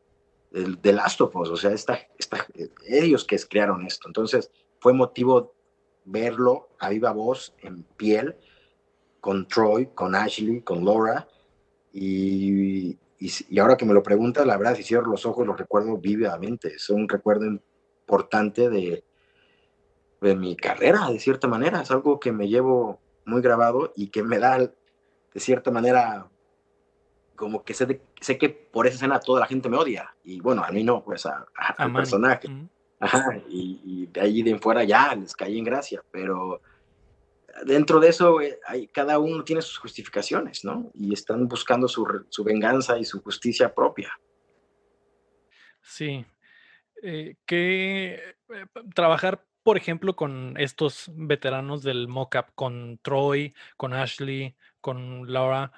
de, 0.51 0.91
Last 0.91 1.21
of 1.21 1.33
Us, 1.33 1.47
o 1.47 1.55
sea, 1.55 1.71
esta, 1.71 1.97
esta, 2.17 2.45
ellos 2.89 3.23
que 3.23 3.37
crearon 3.49 3.85
esto. 3.85 4.09
Entonces, 4.09 4.51
fue 4.81 4.91
motivo 4.91 5.55
verlo 6.03 6.67
a 6.77 6.89
viva 6.89 7.13
voz, 7.13 7.55
en 7.61 7.83
piel, 7.83 8.35
con 9.21 9.47
Troy, 9.47 9.91
con 9.95 10.13
Ashley, 10.13 10.59
con 10.59 10.83
Laura, 10.83 11.25
y, 11.93 12.97
y, 13.17 13.59
ahora 13.59 13.77
que 13.77 13.85
me 13.85 13.93
lo 13.93 14.03
preguntas, 14.03 14.45
la 14.45 14.57
verdad, 14.57 14.75
si 14.75 14.83
cierro 14.83 15.09
los 15.09 15.25
ojos, 15.25 15.47
lo 15.47 15.55
recuerdo 15.55 15.95
vívidamente. 15.95 16.67
Es 16.67 16.89
un 16.89 17.07
recuerdo 17.07 17.45
importante 17.45 18.69
de, 18.69 19.05
de 20.21 20.35
mi 20.35 20.55
carrera, 20.55 21.09
de 21.09 21.19
cierta 21.19 21.47
manera. 21.47 21.81
Es 21.81 21.91
algo 21.91 22.19
que 22.19 22.31
me 22.31 22.47
llevo 22.47 22.99
muy 23.25 23.41
grabado 23.41 23.93
y 23.95 24.07
que 24.07 24.23
me 24.23 24.39
da, 24.39 24.57
de 24.57 24.71
cierta 25.39 25.71
manera, 25.71 26.29
como 27.35 27.63
que 27.63 27.73
sé, 27.73 28.01
sé 28.19 28.37
que 28.37 28.49
por 28.49 28.87
esa 28.87 28.95
escena 28.95 29.19
toda 29.19 29.39
la 29.41 29.47
gente 29.47 29.69
me 29.69 29.77
odia. 29.77 30.15
Y 30.23 30.41
bueno, 30.41 30.63
a 30.63 30.71
mí 30.71 30.83
no, 30.83 31.03
pues 31.03 31.25
a, 31.25 31.45
al 31.77 31.93
personaje. 31.93 32.49
Ajá, 32.99 33.41
y, 33.47 34.07
de 34.07 34.21
ahí 34.21 34.43
de 34.43 34.51
en 34.51 34.59
fuera 34.59 34.83
ya 34.83 35.15
les 35.15 35.33
caí 35.33 35.57
en 35.57 35.63
gracia, 35.63 36.03
pero 36.11 36.61
dentro 37.65 37.99
de 37.99 38.09
eso 38.09 38.41
eh, 38.41 38.59
hay, 38.67 38.87
cada 38.87 39.19
uno 39.19 39.43
tiene 39.43 39.61
sus 39.61 39.77
justificaciones, 39.77 40.65
¿no? 40.65 40.91
Y 40.93 41.13
están 41.13 41.47
buscando 41.47 41.87
su, 41.87 42.05
su 42.29 42.43
venganza 42.43 42.97
y 42.97 43.05
su 43.05 43.21
justicia 43.21 43.73
propia. 43.73 44.11
Sí. 45.81 46.25
Eh, 47.01 47.35
que 47.45 48.35
eh, 48.49 48.65
trabajar, 48.93 49.45
por 49.69 49.77
ejemplo, 49.77 50.15
con 50.15 50.55
estos 50.57 51.11
veteranos 51.13 51.83
del 51.83 52.07
mockup, 52.07 52.55
con 52.55 52.97
Troy, 53.03 53.53
con 53.77 53.93
Ashley, 53.93 54.55
con 54.81 55.31
Laura, 55.31 55.71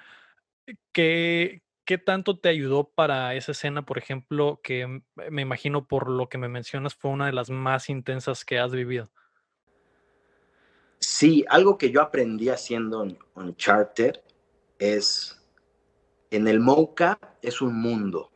¿qué, 0.92 1.60
¿qué 1.84 1.98
tanto 1.98 2.38
te 2.38 2.48
ayudó 2.48 2.84
para 2.84 3.34
esa 3.34 3.52
escena, 3.52 3.84
por 3.84 3.98
ejemplo, 3.98 4.60
que 4.62 5.02
me 5.30 5.42
imagino 5.42 5.86
por 5.86 6.08
lo 6.08 6.30
que 6.30 6.38
me 6.38 6.48
mencionas 6.48 6.94
fue 6.94 7.10
una 7.10 7.26
de 7.26 7.34
las 7.34 7.50
más 7.50 7.90
intensas 7.90 8.46
que 8.46 8.58
has 8.58 8.72
vivido? 8.72 9.10
Sí, 10.98 11.44
algo 11.50 11.76
que 11.76 11.90
yo 11.90 12.00
aprendí 12.00 12.48
haciendo 12.48 13.04
en 13.04 13.56
Charter 13.56 14.24
es, 14.78 15.38
en 16.30 16.48
el 16.48 16.60
MOCA 16.60 17.18
es 17.42 17.60
un 17.60 17.78
mundo 17.78 18.32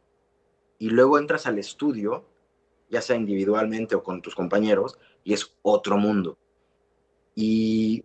y 0.79 0.91
luego 0.91 1.19
entras 1.19 1.47
al 1.47 1.59
estudio, 1.59 2.29
ya 2.97 3.03
sea 3.03 3.17
individualmente 3.17 3.95
o 3.95 4.03
con 4.03 4.23
tus 4.23 4.35
compañeros, 4.35 4.99
y 5.23 5.35
es 5.35 5.55
otro 5.61 5.99
mundo. 5.99 6.39
Y 7.35 8.05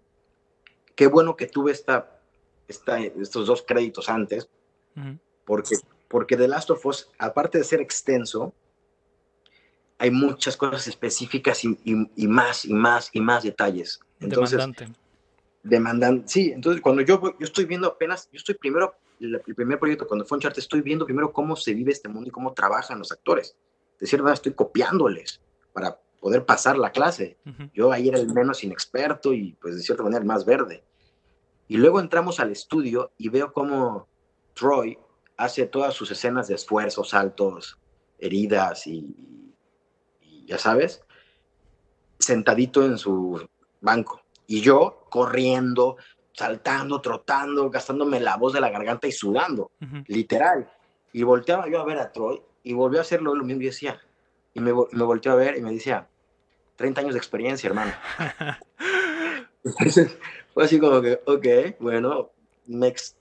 qué 0.95 1.07
bueno 1.07 1.37
que 1.37 1.47
tuve 1.47 1.71
esta, 1.71 2.19
esta 2.67 2.99
estos 2.99 3.47
dos 3.47 3.63
créditos 3.65 4.09
antes, 4.09 4.49
porque, 5.45 5.77
porque 6.09 6.35
The 6.35 6.49
Last 6.49 6.71
of 6.71 6.85
Us, 6.85 7.09
aparte 7.17 7.57
de 7.57 7.63
ser 7.63 7.79
extenso, 7.79 8.53
hay 9.97 10.11
muchas 10.11 10.57
cosas 10.57 10.85
específicas 10.89 11.63
y, 11.63 11.77
más 12.27 12.65
y 12.65 12.73
más 12.73 13.09
y 13.13 13.21
más 13.21 13.43
detalles. 13.43 14.01
Entonces, 14.19 14.57
demandante. 14.57 14.93
Demandan, 15.63 16.27
sí, 16.27 16.51
entonces 16.51 16.81
cuando 16.81 17.01
yo, 17.01 17.21
yo 17.21 17.45
estoy 17.45 17.63
viendo 17.63 17.87
apenas, 17.87 18.27
yo 18.33 18.37
estoy 18.37 18.55
primero, 18.55 18.95
el, 19.21 19.39
primer 19.55 19.79
proyecto 19.79 20.05
cuando 20.05 20.25
fue 20.25 20.35
Uncharted, 20.37 20.59
estoy 20.59 20.81
viendo 20.81 21.05
primero 21.05 21.31
cómo 21.31 21.55
se 21.55 21.73
vive 21.73 21.93
este 21.93 22.09
mundo 22.09 22.27
y 22.27 22.31
cómo 22.31 22.51
trabajan 22.51 22.99
los 22.99 23.13
actores. 23.13 23.55
De 24.01 24.07
cierta 24.07 24.23
manera 24.23 24.33
estoy 24.33 24.53
copiándoles 24.53 25.41
para 25.73 25.99
poder 26.19 26.43
pasar 26.43 26.75
la 26.77 26.91
clase. 26.91 27.37
Yo 27.71 27.91
ahí 27.91 28.09
era 28.09 28.17
el 28.17 28.33
menos 28.33 28.63
inexperto 28.63 29.31
y 29.31 29.53
pues 29.61 29.75
de 29.75 29.81
cierta 29.83 30.01
manera 30.01 30.19
el 30.19 30.27
más 30.27 30.43
verde. 30.43 30.83
Y 31.67 31.77
luego 31.77 31.99
entramos 31.99 32.39
al 32.39 32.51
estudio 32.51 33.11
y 33.19 33.29
veo 33.29 33.53
cómo 33.53 34.07
Troy 34.55 34.97
hace 35.37 35.67
todas 35.67 35.93
sus 35.93 36.09
escenas 36.09 36.47
de 36.47 36.55
esfuerzos, 36.55 37.09
saltos, 37.09 37.77
heridas 38.17 38.87
y, 38.87 39.53
ya 40.47 40.57
sabes, 40.57 41.03
sentadito 42.17 42.83
en 42.83 42.97
su 42.97 43.47
banco. 43.81 44.21
Y 44.47 44.61
yo 44.61 45.05
corriendo, 45.11 45.97
saltando, 46.33 47.01
trotando, 47.01 47.69
gastándome 47.69 48.19
la 48.19 48.35
voz 48.35 48.53
de 48.53 48.61
la 48.61 48.71
garganta 48.71 49.07
y 49.07 49.11
sudando, 49.11 49.71
literal. 50.07 50.71
Y 51.13 51.21
volteaba 51.21 51.69
yo 51.69 51.79
a 51.79 51.85
ver 51.85 51.99
a 51.99 52.11
Troy 52.11 52.41
y 52.63 52.73
volvió 52.73 52.99
a 52.99 53.03
hacerlo 53.03 53.35
lo 53.35 53.43
mismo 53.43 53.61
y 53.61 53.65
decía, 53.65 53.99
y 54.53 54.59
me, 54.59 54.73
me 54.73 55.03
volteó 55.03 55.31
a 55.31 55.35
ver 55.35 55.57
y 55.57 55.61
me 55.61 55.71
decía, 55.71 56.07
30 56.75 57.01
años 57.01 57.13
de 57.13 57.19
experiencia, 57.19 57.67
hermano. 57.67 57.93
Entonces, 59.63 60.17
fue 60.53 60.63
así 60.63 60.79
como 60.79 61.01
que, 61.01 61.21
ok, 61.25 61.79
bueno, 61.79 62.31
next, 62.65 63.17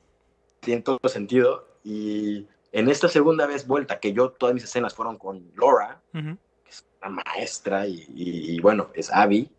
tiene 0.61 0.82
todo 0.82 0.99
sentido. 1.09 1.66
Y 1.85 2.47
en 2.73 2.88
esta 2.88 3.09
segunda 3.09 3.47
vez 3.47 3.66
vuelta, 3.66 4.00
que 4.00 4.12
yo 4.12 4.30
todas 4.30 4.54
mis 4.54 4.64
escenas 4.64 4.94
fueron 4.94 5.18
con 5.18 5.50
Laura, 5.56 6.00
que 6.12 6.38
es 6.68 6.87
una 7.02 7.23
maestra, 7.25 7.87
y, 7.87 8.59
bueno, 8.61 8.90
es 8.94 9.11
Abby, 9.12 9.50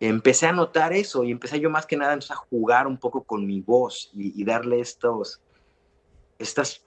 empecé 0.00 0.46
a 0.46 0.52
notar 0.52 0.92
eso 0.92 1.24
y 1.24 1.30
empecé 1.30 1.60
yo 1.60 1.70
más 1.70 1.86
que 1.86 1.96
nada 1.96 2.14
a 2.14 2.34
jugar 2.34 2.86
un 2.86 2.98
poco 2.98 3.22
con 3.22 3.46
mi 3.46 3.60
voz 3.60 4.10
y, 4.12 4.44
darle 4.44 4.80
estos, 4.80 5.40
estas, 6.38 6.82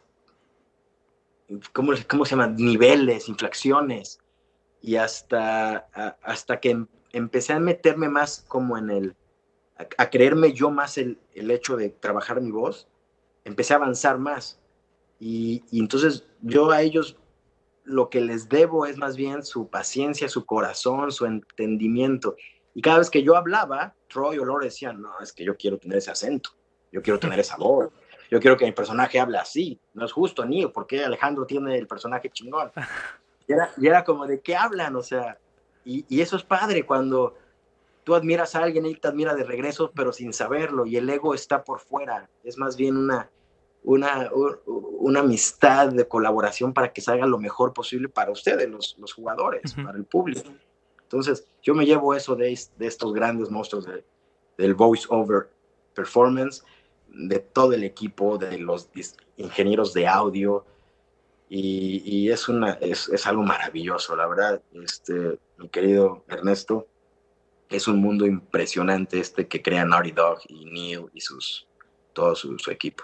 ¿cómo, 1.74 1.94
¿cómo, 2.08 2.26
se 2.26 2.32
llaman? 2.32 2.56
Niveles, 2.56 3.30
inflexiones. 3.30 4.20
Y 4.82 4.96
hasta, 4.96 5.90
hasta 6.24 6.60
que 6.60 6.72
em, 6.72 6.88
empecé 7.12 7.54
a 7.54 7.60
meterme 7.60 8.10
más 8.10 8.46
como 8.48 8.78
en 8.78 8.90
el, 8.90 9.16
a, 9.98 10.10
creerme 10.10 10.54
yo 10.54 10.70
más 10.72 10.98
el, 10.98 11.20
el 11.34 11.52
hecho 11.52 11.76
de 11.76 11.90
trabajar 11.90 12.42
mi 12.42 12.52
voz, 12.52 12.88
empecé 13.44 13.74
a 13.74 13.78
avanzar 13.78 14.18
más. 14.18 14.60
Y, 15.20 15.64
entonces 15.72 16.26
yo 16.42 16.72
a 16.72 16.82
ellos 16.82 17.18
lo 17.84 18.10
que 18.10 18.22
les 18.22 18.48
debo 18.48 18.86
es 18.86 18.98
más 18.98 19.18
bien 19.18 19.44
su 19.44 19.68
paciencia, 19.68 20.30
su 20.30 20.46
corazón, 20.46 21.12
su 21.12 21.26
entendimiento. 21.26 22.36
Y 22.74 22.82
cada 22.82 23.00
vez 23.00 23.10
que 23.10 23.24
yo 23.24 23.36
hablaba, 23.36 23.96
Troy 24.08 24.38
o 24.38 24.46
Lore 24.46 24.66
decían, 24.66 25.02
no, 25.02 25.20
es 25.22 25.34
que 25.34 25.44
yo 25.44 25.58
quiero 25.58 25.78
tener 25.78 25.98
ese 25.98 26.12
acento, 26.12 26.52
yo 26.92 27.02
quiero 27.02 27.20
tener 27.20 27.40
esa 27.40 27.58
voz, 27.58 27.90
yo 28.30 28.40
quiero 28.40 28.58
que 28.58 28.66
mi 28.66 28.72
personaje 28.72 29.20
hable 29.20 29.38
así, 29.38 29.80
no 29.94 30.06
es 30.06 30.12
justo, 30.12 30.46
ni 30.46 30.66
porque 30.68 31.04
Alejandro 31.04 31.46
tiene 31.46 31.78
el 31.78 31.88
personaje 31.88 32.30
chingón. 32.30 32.72
Y 33.48 33.54
era, 33.54 33.72
y 33.78 33.88
era 33.88 34.04
como 34.04 34.28
de 34.28 34.42
qué 34.42 34.56
hablan, 34.56 34.96
o 34.96 35.02
sea, 35.02 35.40
y, 35.84 36.06
y, 36.08 36.22
eso 36.22 36.36
es 36.36 36.44
padre 36.44 36.86
cuando 36.86 37.34
tú 38.04 38.14
admiras 38.14 38.54
a 38.54 38.62
alguien 38.62 38.86
y 38.86 38.94
te 38.94 39.08
admira 39.08 39.34
de 39.34 39.44
regreso, 39.44 39.92
pero 39.96 40.14
sin 40.14 40.34
saberlo, 40.34 40.86
y 40.86 40.98
el 40.98 41.10
ego 41.10 41.34
está 41.34 41.64
por 41.64 41.80
fuera, 41.80 42.30
es 42.44 42.60
más 42.60 42.78
bien 42.78 42.96
una, 42.96 43.28
una, 43.84 44.30
una 44.76 45.22
amistad 45.22 45.90
de 45.90 46.08
colaboración 46.08 46.74
para 46.74 46.92
que 46.94 47.02
salga 47.02 47.26
lo 47.26 47.40
mejor 47.40 47.74
posible 47.74 48.10
para 48.10 48.32
ustedes, 48.32 48.70
los, 48.70 48.96
los 49.00 49.14
jugadores, 49.14 49.74
para 49.74 49.98
el 49.98 50.06
público. 50.06 50.50
Entonces, 51.02 51.48
yo 51.64 51.74
me 51.74 51.86
llevo 51.86 52.14
eso 52.14 52.36
de, 52.36 52.58
de 52.78 52.88
estos 52.88 53.14
grandes 53.14 53.50
monstruos 53.50 53.86
de, 53.86 54.04
del 54.58 54.76
voice 54.76 55.08
over 55.10 55.50
performance, 55.96 56.64
de 57.14 57.40
todo 57.40 57.74
el 57.74 57.84
equipo, 57.84 58.38
de 58.38 58.58
los 58.58 58.90
ingenieros 59.38 59.94
de 59.94 60.08
audio, 60.08 60.66
y, 61.52 62.30
es, 62.30 62.48
una, 62.48 62.74
es, 62.74 63.10
es, 63.10 63.26
algo 63.26 63.42
maravilloso, 63.42 64.16
la 64.16 64.28
verdad, 64.28 64.62
este, 64.72 65.40
mi 65.58 65.68
querido 65.70 66.24
Ernesto, 66.28 66.88
es 67.70 67.88
un 67.88 68.00
mundo 68.00 68.26
impresionante 68.26 69.20
este 69.20 69.48
que 69.48 69.62
crea 69.62 69.86
Naughty 69.86 70.12
Dog 70.12 70.40
y 70.48 70.66
Neil 70.66 71.06
y 71.14 71.22
sus, 71.22 71.68
todo 72.14 72.36
su, 72.36 72.56
equipo. 72.70 73.04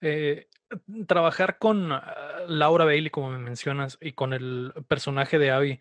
Eh, 0.00 0.48
trabajar 1.06 1.58
con 1.58 1.92
ah, 1.92 2.04
Laura 2.46 2.84
Bailey, 2.84 3.10
como 3.10 3.30
me 3.30 3.38
mencionas, 3.38 3.98
y 4.00 4.12
con 4.12 4.32
el 4.32 4.72
personaje 4.86 5.38
de 5.38 5.50
Abby, 5.50 5.80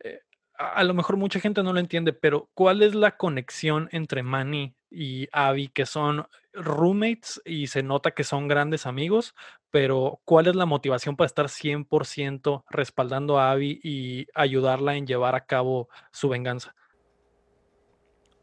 eh, 0.00 0.20
a 0.54 0.82
lo 0.82 0.94
mejor 0.94 1.16
mucha 1.16 1.38
gente 1.38 1.62
no 1.62 1.72
lo 1.72 1.80
entiende, 1.80 2.12
pero 2.12 2.50
¿cuál 2.54 2.82
es 2.82 2.94
la 2.94 3.16
conexión 3.16 3.88
entre 3.92 4.22
Manny 4.22 4.74
y 4.90 5.28
Abby, 5.32 5.68
que 5.68 5.86
son 5.86 6.26
roommates 6.52 7.40
y 7.44 7.66
se 7.68 7.82
nota 7.82 8.12
que 8.12 8.24
son 8.24 8.48
grandes 8.48 8.86
amigos, 8.86 9.34
pero 9.70 10.20
¿cuál 10.24 10.46
es 10.46 10.56
la 10.56 10.66
motivación 10.66 11.16
para 11.16 11.26
estar 11.26 11.46
100% 11.46 12.64
respaldando 12.70 13.38
a 13.38 13.50
Abby 13.50 13.80
y 13.82 14.26
ayudarla 14.34 14.96
en 14.96 15.06
llevar 15.06 15.34
a 15.34 15.44
cabo 15.44 15.88
su 16.10 16.28
venganza? 16.28 16.74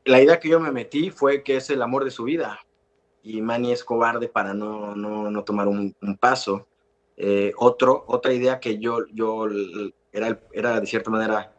La 0.06 0.22
idea 0.22 0.40
que 0.40 0.50
yo 0.50 0.60
me 0.60 0.72
metí 0.72 1.10
fue 1.10 1.44
que 1.44 1.58
es 1.58 1.70
el 1.70 1.82
amor 1.82 2.04
de 2.04 2.12
su 2.12 2.24
vida 2.24 2.60
y 3.24 3.42
Manny 3.42 3.72
es 3.72 3.84
cobarde 3.84 4.28
para 4.30 4.54
no, 4.54 4.96
no, 4.96 5.44
tomar 5.44 5.68
un, 5.68 5.96
paso. 6.20 6.68
Eh, 7.18 7.54
otro, 7.58 8.06
otra 8.08 8.34
idea 8.34 8.60
que 8.60 8.78
yo, 8.78 9.00
yo 9.12 9.48
era, 10.12 10.40
era 10.54 10.80
de 10.80 10.86
cierta 10.86 11.10
manera 11.10 11.56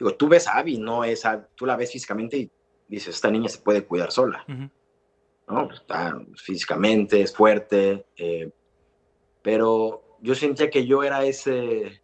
Digo, 0.00 0.14
tú 0.14 0.28
ves 0.28 0.48
a 0.48 0.56
Abby, 0.56 0.78
no 0.78 1.04
es 1.04 1.22
tú 1.54 1.66
la 1.66 1.76
ves 1.76 1.92
físicamente 1.92 2.38
y 2.38 2.50
dices, 2.90 3.14
esta 3.14 3.30
niña 3.30 3.48
se 3.48 3.58
puede 3.58 3.84
cuidar 3.84 4.10
sola. 4.10 4.44
¿no? 5.48 5.72
Está 5.72 6.20
físicamente, 6.36 7.22
es 7.22 7.34
fuerte, 7.34 8.04
eh, 8.16 8.50
pero 9.42 10.02
yo 10.20 10.34
sentía 10.34 10.70
que 10.70 10.86
yo 10.86 11.02
era 11.02 11.24
ese 11.24 12.02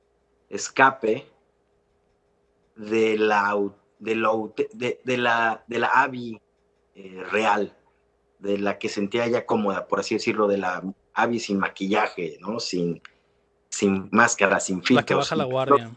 escape 0.48 1.26
de 2.76 3.18
la, 3.18 3.58
de, 3.98 5.00
de, 5.04 5.16
la, 5.16 5.64
de 5.66 5.78
la 5.78 5.88
Abby 5.88 6.40
eh, 6.94 7.22
real, 7.30 7.76
de 8.38 8.58
la 8.58 8.78
que 8.78 8.88
sentía 8.88 9.26
ella 9.26 9.44
cómoda, 9.46 9.86
por 9.86 10.00
así 10.00 10.14
decirlo, 10.14 10.46
de 10.46 10.58
la 10.58 10.82
Abby 11.14 11.40
sin 11.40 11.58
maquillaje, 11.58 12.38
¿no? 12.40 12.60
Sin, 12.60 13.02
sin 13.68 14.08
máscara, 14.12 14.60
sin 14.60 14.82
filtros. 14.82 14.96
La 14.96 15.04
que 15.04 15.14
baja 15.14 15.36
la 15.36 15.44
guardia. 15.44 15.90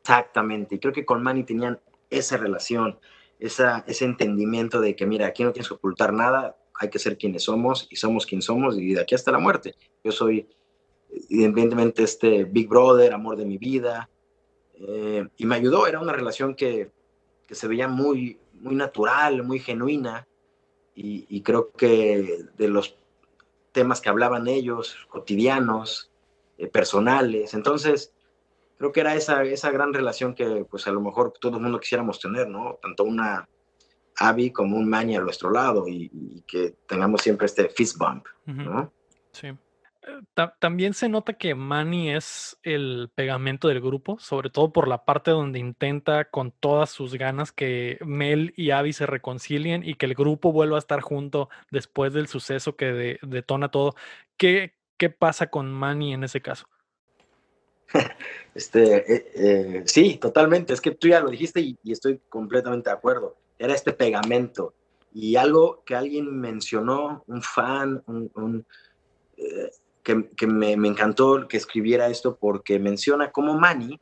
Exactamente, 0.00 0.76
y 0.76 0.78
creo 0.78 0.92
que 0.92 1.04
con 1.04 1.22
Manny 1.22 1.44
tenían 1.44 1.80
esa 2.10 2.36
relación, 2.36 2.98
esa, 3.38 3.84
ese 3.86 4.04
entendimiento 4.04 4.80
de 4.80 4.96
que, 4.96 5.06
mira, 5.06 5.26
aquí 5.26 5.44
no 5.44 5.52
tienes 5.52 5.68
que 5.68 5.74
ocultar 5.74 6.12
nada, 6.12 6.56
hay 6.74 6.90
que 6.90 6.98
ser 6.98 7.16
quienes 7.16 7.44
somos 7.44 7.86
y 7.90 7.96
somos 7.96 8.26
quien 8.26 8.42
somos 8.42 8.78
y 8.78 8.94
de 8.94 9.00
aquí 9.00 9.14
hasta 9.14 9.32
la 9.32 9.38
muerte. 9.38 9.74
Yo 10.04 10.12
soy, 10.12 10.48
evidentemente, 11.30 12.02
este 12.02 12.44
Big 12.44 12.68
Brother, 12.68 13.12
amor 13.12 13.36
de 13.36 13.46
mi 13.46 13.58
vida, 13.58 14.08
eh, 14.74 15.26
y 15.36 15.46
me 15.46 15.56
ayudó, 15.56 15.86
era 15.86 16.00
una 16.00 16.12
relación 16.12 16.54
que, 16.54 16.90
que, 17.46 17.54
se 17.54 17.66
veía 17.66 17.88
muy, 17.88 18.38
muy 18.54 18.74
natural, 18.74 19.42
muy 19.42 19.58
genuina, 19.58 20.26
y, 20.98 21.42
creo 21.42 21.72
que 21.72 22.46
de 22.56 22.68
los 22.68 22.96
temas 23.72 24.00
que 24.00 24.08
hablaban 24.08 24.48
ellos, 24.48 24.96
cotidianos, 25.10 26.10
eh, 26.56 26.68
personales, 26.68 27.52
entonces 27.52 28.14
creo 28.78 28.92
que 28.92 29.00
era 29.00 29.14
esa, 29.14 29.42
esa 29.44 29.70
gran 29.70 29.92
relación 29.92 30.34
que 30.34 30.66
pues 30.70 30.86
a 30.86 30.92
lo 30.92 31.00
mejor 31.00 31.32
todo 31.40 31.56
el 31.56 31.62
mundo 31.62 31.80
quisiéramos 31.80 32.20
tener, 32.20 32.48
¿no? 32.48 32.78
Tanto 32.82 33.04
una 33.04 33.48
Abby 34.18 34.50
como 34.50 34.76
un 34.76 34.88
Manny 34.88 35.16
a 35.16 35.20
nuestro 35.20 35.50
lado 35.50 35.86
y, 35.88 36.42
que 36.46 36.74
tengamos 36.86 37.22
siempre 37.22 37.46
este 37.46 37.68
fist 37.68 37.98
bump, 37.98 38.26
¿no? 38.46 38.92
Sí. 39.32 39.48
También 40.60 40.94
se 40.94 41.08
nota 41.08 41.32
que 41.32 41.56
Manny 41.56 42.12
es 42.12 42.56
el 42.62 43.10
pegamento 43.14 43.66
del 43.66 43.80
grupo, 43.80 44.18
sobre 44.20 44.50
todo 44.50 44.72
por 44.72 44.86
la 44.86 45.04
parte 45.04 45.32
donde 45.32 45.58
intenta 45.58 46.26
con 46.26 46.52
todas 46.52 46.90
sus 46.90 47.14
ganas 47.14 47.50
que 47.50 47.98
Mel 48.04 48.54
y 48.56 48.70
Abby 48.70 48.92
se 48.92 49.04
reconcilien 49.04 49.82
y 49.86 49.94
que 49.94 50.06
el 50.06 50.14
grupo 50.14 50.52
vuelva 50.52 50.76
a 50.76 50.78
estar 50.78 51.00
junto 51.00 51.48
después 51.72 52.12
del 52.12 52.28
suceso 52.28 52.76
que 52.76 53.18
detona 53.20 53.70
todo. 53.70 53.96
¿Qué, 54.36 54.74
¿Qué 54.96 55.10
pasa 55.10 55.48
con 55.48 55.72
Manny 55.72 56.14
en 56.14 56.22
ese 56.22 56.40
caso? 56.40 56.68
Este, 58.54 59.14
eh, 59.14 59.32
eh, 59.34 59.82
sí, 59.84 60.16
totalmente. 60.16 60.72
Es 60.72 60.80
que 60.80 60.92
tú 60.92 61.08
ya 61.08 61.20
lo 61.20 61.28
dijiste 61.28 61.60
y, 61.60 61.76
estoy 61.84 62.18
completamente 62.30 62.88
de 62.88 62.96
acuerdo. 62.96 63.36
Era 63.58 63.74
este 63.74 63.92
pegamento. 63.92 64.72
Y 65.12 65.36
algo 65.36 65.82
que 65.84 65.94
alguien 65.94 66.40
mencionó, 66.40 67.22
un 67.26 67.42
fan, 67.42 68.02
un, 68.06 68.64
eh, 69.36 69.70
que, 70.02 70.46
me, 70.46 70.72
encantó 70.72 71.46
que 71.46 71.58
escribiera 71.58 72.08
esto 72.08 72.36
porque 72.36 72.78
menciona 72.78 73.30
cómo 73.30 73.58
Manny 73.58 74.00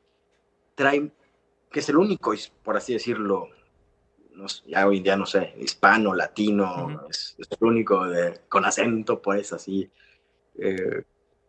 trae, 0.76 1.10
que 1.68 1.80
es 1.80 1.88
el 1.88 1.96
único, 1.96 2.32
por 2.62 2.76
así 2.76 2.92
decirlo, 2.92 3.48
ya 4.68 4.86
hoy 4.86 4.98
en 4.98 5.02
día 5.02 5.16
no 5.16 5.26
sé, 5.26 5.52
hispano, 5.58 6.14
latino, 6.14 7.08
es, 7.10 7.36
el 7.38 7.66
único 7.66 8.04
con 8.48 8.64
acento, 8.64 9.20
pues 9.20 9.52
así, 9.52 9.90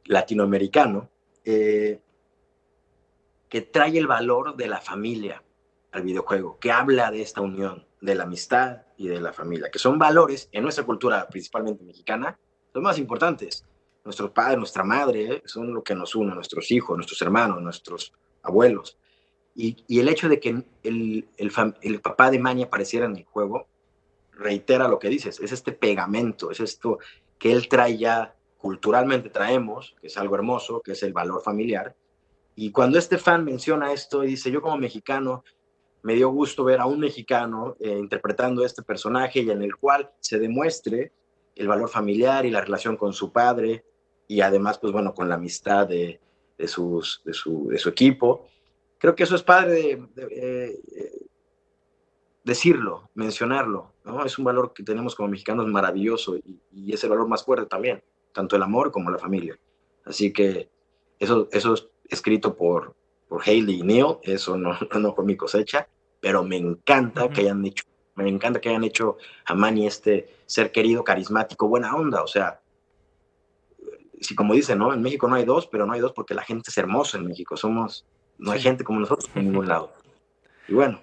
latinoamericano. 0.06 1.08
Eh, 1.44 2.00
que 3.56 3.62
trae 3.62 3.98
el 3.98 4.06
valor 4.06 4.58
de 4.58 4.68
la 4.68 4.82
familia 4.82 5.42
al 5.94 6.04
videojuego, 6.04 6.60
que 6.60 6.74
habla 6.74 7.10
de 7.10 7.22
esta 7.22 7.40
unión, 7.40 7.86
de 8.02 8.14
la 8.14 8.24
amistad 8.24 8.82
y 8.98 9.08
de 9.08 9.22
la 9.22 9.32
familia, 9.32 9.72
que 9.72 9.80
son 9.80 9.98
valores 9.98 10.50
en 10.52 10.64
nuestra 10.64 10.84
cultura, 10.84 11.26
principalmente 11.30 11.86
mexicana, 11.86 12.38
los 12.74 12.84
más 12.84 12.98
importantes. 12.98 13.64
Nuestros 14.04 14.32
padres, 14.32 14.58
nuestra 14.58 14.84
madre, 14.84 15.42
son 15.46 15.74
lo 15.74 15.86
que 15.86 15.96
nos 15.96 16.16
une, 16.16 16.36
nuestros 16.36 16.70
hijos, 16.70 16.98
nuestros 16.98 17.22
hermanos, 17.22 17.62
nuestros 17.62 18.12
abuelos. 18.44 18.98
Y, 19.56 19.78
el 19.88 20.10
hecho 20.10 20.28
de 20.28 20.42
que 20.42 20.62
el, 20.84 21.26
el, 21.38 22.02
papá 22.02 22.32
de 22.32 22.40
Maña 22.40 22.66
apareciera 22.66 23.06
en 23.06 23.16
el 23.16 23.24
juego, 23.24 23.70
reitera 24.34 24.90
lo 24.90 25.00
que 25.00 25.08
dices, 25.08 25.40
es 25.40 25.54
este 25.54 25.72
pegamento, 25.72 26.52
es 26.52 26.60
esto 26.60 27.00
que 27.40 27.54
él 27.54 27.70
trae 27.70 27.98
ya, 27.98 28.36
culturalmente 28.58 29.30
traemos, 29.30 29.96
que 30.02 30.08
es 30.08 30.18
algo 30.18 30.36
hermoso, 30.36 30.82
que 30.82 30.92
es 30.92 31.04
el 31.04 31.14
valor 31.14 31.42
familiar, 31.42 31.96
y 32.56 32.72
cuando 32.72 32.98
este 32.98 33.18
fan 33.18 33.44
menciona 33.44 33.92
esto 33.92 34.24
y 34.24 34.28
dice, 34.28 34.50
yo 34.50 34.62
como 34.62 34.78
mexicano, 34.78 35.44
me 36.04 36.16
dio 36.16 36.30
gusto 36.30 36.64
ver 36.64 36.80
a 36.80 36.86
un 36.86 37.00
mexicano 37.00 37.76
eh, 37.80 37.98
interpretando 38.00 38.64
este 38.64 38.82
personaje 38.82 39.42
y 39.42 39.50
en 39.50 39.62
el 39.62 39.76
cual 39.76 40.12
se 40.20 40.40
demuestre 40.40 41.12
el 41.56 41.68
valor 41.68 41.90
familiar 41.90 42.46
y 42.46 42.52
la 42.52 42.62
relación 42.62 42.96
con 42.96 43.12
su 43.12 43.32
padre 43.32 43.84
y 44.28 44.42
además, 44.42 44.78
pues 44.78 44.94
bueno, 44.94 45.14
con 45.14 45.28
la 45.28 45.36
amistad 45.36 45.88
de, 45.88 45.96
de, 45.96 46.20
de, 46.60 46.68
su, 46.68 47.04
de 47.26 47.34
su, 47.78 47.90
equipo. 47.90 48.48
Creo 48.98 49.16
que 49.16 49.24
eso 49.24 49.36
es 49.36 49.44
padre 49.44 50.02
eh, 50.16 50.80
decirlo, 52.44 53.10
mencionarlo, 53.16 53.94
¿no? 54.04 54.24
Es 54.24 54.38
un 54.38 54.46
valor 54.46 54.74
que 54.74 54.84
tenemos 54.84 55.16
como 55.16 55.30
mexicanos 55.30 55.68
maravilloso 55.68 56.38
y, 56.38 56.60
y, 56.72 56.94
es 56.94 57.04
el 57.04 57.10
valor 57.10 57.28
más 57.28 57.44
fuerte 57.44 57.66
también, 57.66 58.02
tanto 58.32 58.56
el 58.56 58.64
amor 58.64 58.92
como 58.92 59.12
la 59.12 59.18
familia. 59.18 59.58
Así 60.06 60.32
que 60.32 60.70
eso, 61.20 61.50
eso 61.52 61.74
es 61.74 61.88
escrito 62.10 62.56
por, 62.56 62.96
por 63.28 63.42
Haley 63.42 63.80
y 63.80 63.84
Neil, 63.84 64.18
eso 64.24 64.58
no, 64.58 64.78
no 65.00 65.14
fue 65.14 65.26
mi 65.26 65.36
cosecha, 65.36 65.88
pero 66.20 66.44
me 66.44 66.58
encanta 66.58 67.30
que 67.30 67.42
hayan 67.42 67.66
hecho, 67.66 67.84
me 68.16 68.30
encanta 68.30 68.60
que 68.60 68.70
hayan 68.70 68.84
hecho 68.84 69.18
a 69.46 69.54
Manny 69.54 69.88
este 69.88 70.30
ser 70.46 70.72
querido, 70.72 71.04
carismático, 71.04 71.68
buena 71.68 71.96
onda, 71.96 72.24
o 72.24 72.28
sea, 72.28 72.62
si 74.22 74.36
como 74.36 74.54
dicen, 74.54 74.80
¿no? 74.80 74.94
En 74.94 75.02
México 75.02 75.28
no 75.28 75.36
hay 75.36 75.46
dos, 75.46 75.68
pero 75.68 75.86
no 75.86 75.94
hay 75.94 76.00
dos 76.00 76.14
porque 76.14 76.34
la 76.34 76.44
gente 76.44 76.70
es 76.70 76.78
hermosa 76.78 77.18
en 77.18 77.28
México, 77.28 77.58
somos, 77.58 78.06
no 78.38 78.52
hay 78.52 78.62
gente 78.62 78.84
como 78.84 79.00
nosotros 79.00 79.30
en 79.36 79.46
ningún 79.46 79.68
lado. 79.68 79.94
Y 80.68 80.74
bueno, 80.74 81.00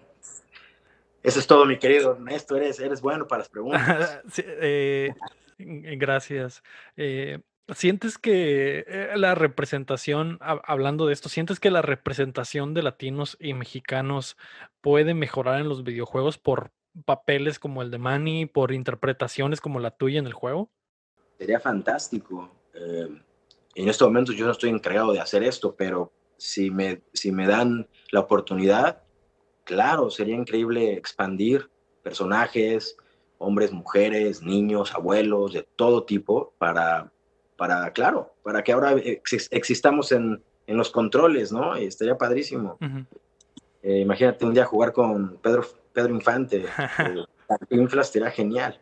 eso 1.23 1.39
es 1.39 1.47
todo, 1.47 1.65
mi 1.67 1.79
querido 1.79 2.15
Ernesto, 2.15 2.57
eres, 2.57 2.81
eres 2.81 3.01
bueno 3.01 3.29
para 3.29 3.41
las 3.41 3.49
preguntas. 3.49 4.21
Eh, 4.37 5.15
gracias. 5.59 6.65
Eh, 6.97 7.39
¿Sientes 7.69 8.19
que 8.19 8.85
eh, 8.87 9.13
la 9.17 9.35
representación, 9.35 10.39
hablando 10.41 11.07
de 11.07 11.13
esto, 11.13 11.29
sientes 11.29 11.61
que 11.61 11.71
la 11.71 11.81
representación 11.81 12.75
de 12.75 12.83
latinos 12.83 13.37
y 13.41 13.55
mexicanos 13.55 14.37
puede 14.81 15.15
mejorar 15.15 15.61
en 15.61 15.69
los 15.69 15.85
videojuegos 15.85 16.39
por 16.39 16.73
papeles 17.05 17.59
como 17.59 17.83
el 17.83 17.91
de 17.91 17.99
Manny, 17.99 18.47
por 18.47 18.73
interpretaciones 18.73 19.61
como 19.61 19.81
la 19.81 19.93
tuya 19.93 20.19
en 20.19 20.27
el 20.27 20.33
juego? 20.33 20.71
Sería 21.39 21.61
fantástico. 21.61 22.51
Eh, 22.75 23.09
en 23.75 23.89
estos 23.89 24.09
momentos 24.09 24.35
yo 24.35 24.45
no 24.45 24.53
estoy 24.53 24.71
encargado 24.71 25.13
de 25.13 25.21
hacer 25.21 25.43
esto, 25.43 25.75
pero 25.77 26.13
si 26.37 26.71
me, 26.71 27.03
si 27.13 27.31
me 27.31 27.47
dan 27.47 27.89
la 28.11 28.21
oportunidad, 28.21 29.03
claro, 29.65 30.11
sería 30.11 30.35
increíble 30.35 30.95
expandir 30.95 31.71
personajes, 32.03 32.97
hombres, 33.39 33.73
mujeres, 33.73 34.43
niños, 34.43 34.93
abuelos, 34.95 35.53
de 35.53 35.63
todo 35.63 36.05
tipo, 36.05 36.55
para 36.59 37.12
para, 37.63 37.93
claro, 37.93 38.35
para 38.43 38.65
que 38.65 38.73
ahora 38.73 38.97
existamos 39.53 40.11
en, 40.11 40.43
en 40.67 40.77
los 40.77 40.91
controles, 40.91 41.53
¿no? 41.53 41.79
Y 41.79 41.85
estaría 41.85 42.19
padrísimo. 42.19 42.77
Eh, 43.85 44.01
imagínate 44.01 44.45
un 44.45 44.53
día 44.53 44.65
jugar 44.65 44.93
con 44.93 45.37
Pedro, 45.37 45.65
Pedro 45.93 46.13
Infante, 46.13 46.65
eh, 46.99 47.25
Inflas 47.71 48.09
estaría 48.09 48.33
genial. 48.33 48.81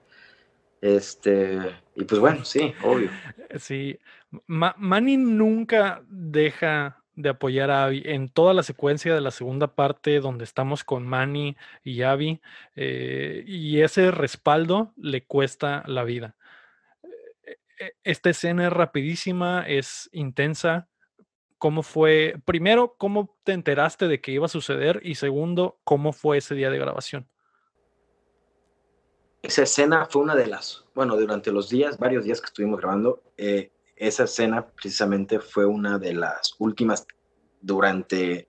Este, 0.81 1.59
y 1.95 2.05
pues 2.05 2.23
bueno, 2.23 2.43
sí, 2.47 2.73
obvio. 2.83 3.11
Sí, 3.59 3.99
Manny 4.47 5.19
nunca 5.19 6.03
deja 6.09 7.03
de 7.17 7.29
apoyar 7.29 7.71
a 7.71 7.85
Abby 7.85 8.03
en 8.07 8.31
toda 8.31 8.55
la 8.55 8.63
secuencia 8.63 9.15
de 9.15 9.21
la 9.21 9.31
segunda 9.31 9.75
parte 9.75 10.21
donde 10.21 10.45
estamos 10.45 10.85
con 10.85 11.07
Manny 11.07 11.55
y 11.85 12.01
Abby 12.01 12.41
eh, 12.77 13.45
y 13.47 13.83
ese 13.83 14.11
respaldo 14.11 14.95
le 14.97 15.25
cuesta 15.25 15.85
la 15.87 16.03
vida. 16.03 16.35
E, 17.81 17.95
esta 18.05 18.31
escena 18.31 18.69
es 18.69 18.73
rapidísima, 18.73 19.65
es 19.67 20.09
intensa. 20.13 20.89
¿Cómo 21.59 21.83
fue? 21.83 22.37
Primero, 22.45 22.95
¿cómo 22.97 23.37
te 23.43 23.53
enteraste 23.53 24.07
de 24.07 24.21
que 24.21 24.31
iba 24.31 24.47
a 24.47 24.49
suceder? 24.49 25.01
Y 25.03 25.17
segundo, 25.17 25.81
¿cómo 25.83 26.13
fue 26.13 26.39
ese 26.39 26.55
día 26.55 26.71
de 26.71 26.79
grabación? 26.79 27.29
esa 29.43 29.63
escena 29.63 30.07
fue 30.07 30.23
una 30.23 30.37
de 30.37 30.47
las, 30.47 30.85
bueno, 30.95 31.17
durante 31.17 31.51
los 31.53 31.69
días, 31.69 31.99
varios 31.99 32.25
días 32.25 32.41
que 32.41 32.47
estuvimos 32.47 32.79
grabando, 32.79 33.23
eh, 33.37 33.71
esa 33.97 34.25
escena 34.25 34.67
precisamente 34.67 35.41
fue 35.41 35.67
una 35.67 35.99
de 35.99 36.15
las 36.15 36.55
últimas 36.59 37.07
durante 37.61 38.49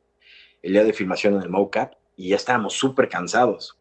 el 0.61 0.73
día 0.73 0.83
de 0.83 0.93
filmación 0.93 1.35
en 1.35 1.41
el 1.41 1.49
mocap 1.49 1.93
y 2.15 2.29
ya 2.29 2.35
estábamos 2.35 2.73
súper 2.73 3.09
cansados. 3.09 3.77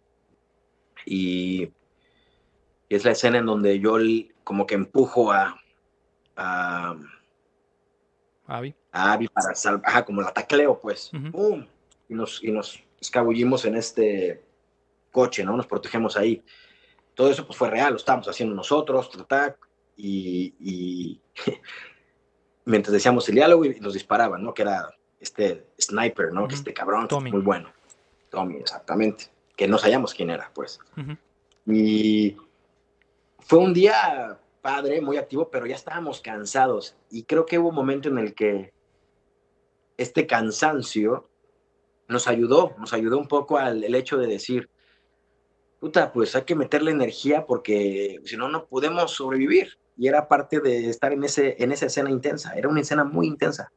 Y 1.04 1.70
es 2.88 3.04
la 3.04 3.12
escena 3.12 3.38
en 3.38 3.46
donde 3.46 3.78
yo 3.78 3.98
como 4.50 4.66
que 4.66 4.74
empujo 4.74 5.30
a, 5.30 5.62
a 6.34 6.96
Abby. 8.48 8.74
A 8.90 9.12
Abby 9.12 9.28
para 9.28 9.54
salvar, 9.54 10.04
como 10.04 10.22
la 10.22 10.32
tacleo, 10.32 10.80
pues. 10.80 11.12
Y, 12.08 12.14
nos, 12.14 12.42
y 12.42 12.50
nos 12.50 12.82
escabullimos 13.00 13.64
en 13.64 13.76
este 13.76 14.42
coche, 15.12 15.44
¿no? 15.44 15.56
Nos 15.56 15.68
protegemos 15.68 16.16
ahí 16.16 16.42
todo 17.14 17.30
eso 17.30 17.46
pues 17.46 17.56
fue 17.56 17.70
real, 17.70 17.92
lo 17.92 17.96
estábamos 17.96 18.26
haciendo 18.26 18.52
nosotros, 18.56 19.08
y, 19.96 21.20
mientras 22.64 22.92
decíamos 22.92 23.28
el 23.28 23.36
diálogo 23.36 23.66
y 23.66 23.78
nos 23.78 23.94
disparaban, 23.94 24.42
¿no? 24.42 24.52
Que 24.52 24.62
era 24.62 24.92
este 25.20 25.64
sniper, 25.80 26.32
¿no? 26.32 26.48
Que 26.48 26.56
este 26.56 26.74
cabrón, 26.74 27.06
muy 27.30 27.40
bueno. 27.40 27.72
Tommy, 28.30 28.56
exactamente. 28.56 29.26
Que 29.54 29.68
no 29.68 29.78
sabíamos 29.78 30.12
quién 30.12 30.30
era, 30.30 30.50
pues. 30.52 30.80
Y 31.66 32.36
fue 33.42 33.59
un 33.59 33.74
día 33.74 34.38
padre, 34.61 35.00
muy 35.00 35.16
activo, 35.16 35.50
pero 35.50 35.66
ya 35.66 35.74
estábamos 35.74 36.20
cansados. 36.20 36.96
Y 37.11 37.24
creo 37.24 37.46
que 37.46 37.59
hubo 37.59 37.68
un 37.68 37.74
momento 37.74 38.09
en 38.09 38.18
el 38.18 38.35
que 38.35 38.72
este 39.96 40.26
cansancio 40.26 41.29
nos 42.09 42.26
ayudó, 42.26 42.74
nos 42.79 42.92
ayudó 42.92 43.18
un 43.18 43.29
poco 43.29 43.59
al 43.59 43.85
el 43.85 43.94
hecho 43.94 44.18
de 44.18 44.26
decir, 44.26 44.68
puta, 45.79 46.12
pues 46.12 46.35
hay 46.37 46.42
que 46.42 46.55
meterle 46.55 46.90
energía 46.90 47.46
porque 47.46 48.20
si 48.24 48.37
no, 48.37 48.48
no 48.48 48.66
podemos 48.66 49.12
sobrevivir. 49.12 49.79
Y 49.96 50.09
era 50.09 50.29
parte 50.29 50.61
de 50.61 50.88
estar 50.88 51.12
en, 51.12 51.24
ese, 51.24 51.57
en 51.62 51.72
esa 51.72 51.87
escena 51.87 52.11
intensa. 52.11 52.55
Era 52.55 52.68
una 52.68 52.81
escena 52.81 53.05
muy 53.05 53.26
intensa. 53.26 53.70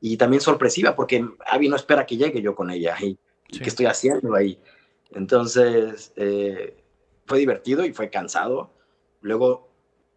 Y 0.00 0.16
también 0.18 0.42
sorpresiva 0.42 0.94
porque 0.94 1.26
Abby 1.46 1.68
no 1.68 1.76
espera 1.76 2.04
que 2.04 2.16
llegue 2.16 2.42
yo 2.42 2.54
con 2.54 2.70
ella. 2.70 2.96
Y, 3.00 3.18
¿qué 3.48 3.68
estoy 3.68 3.86
haciendo 3.86 4.34
ahí? 4.34 4.58
Entonces, 5.12 6.12
eh, 6.16 6.76
fue 7.24 7.38
divertido 7.38 7.84
y 7.84 7.94
fue 7.94 8.10
cansado. 8.10 8.73
Luego 9.24 9.70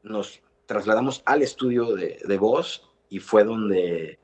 nos 0.04 0.42
trasladamos 0.66 1.24
al 1.26 1.42
estudio 1.42 1.96
de, 1.96 2.20
de 2.28 2.38
voz 2.38 2.92
y 3.08 3.20
fue 3.20 3.46
donde 3.46 4.20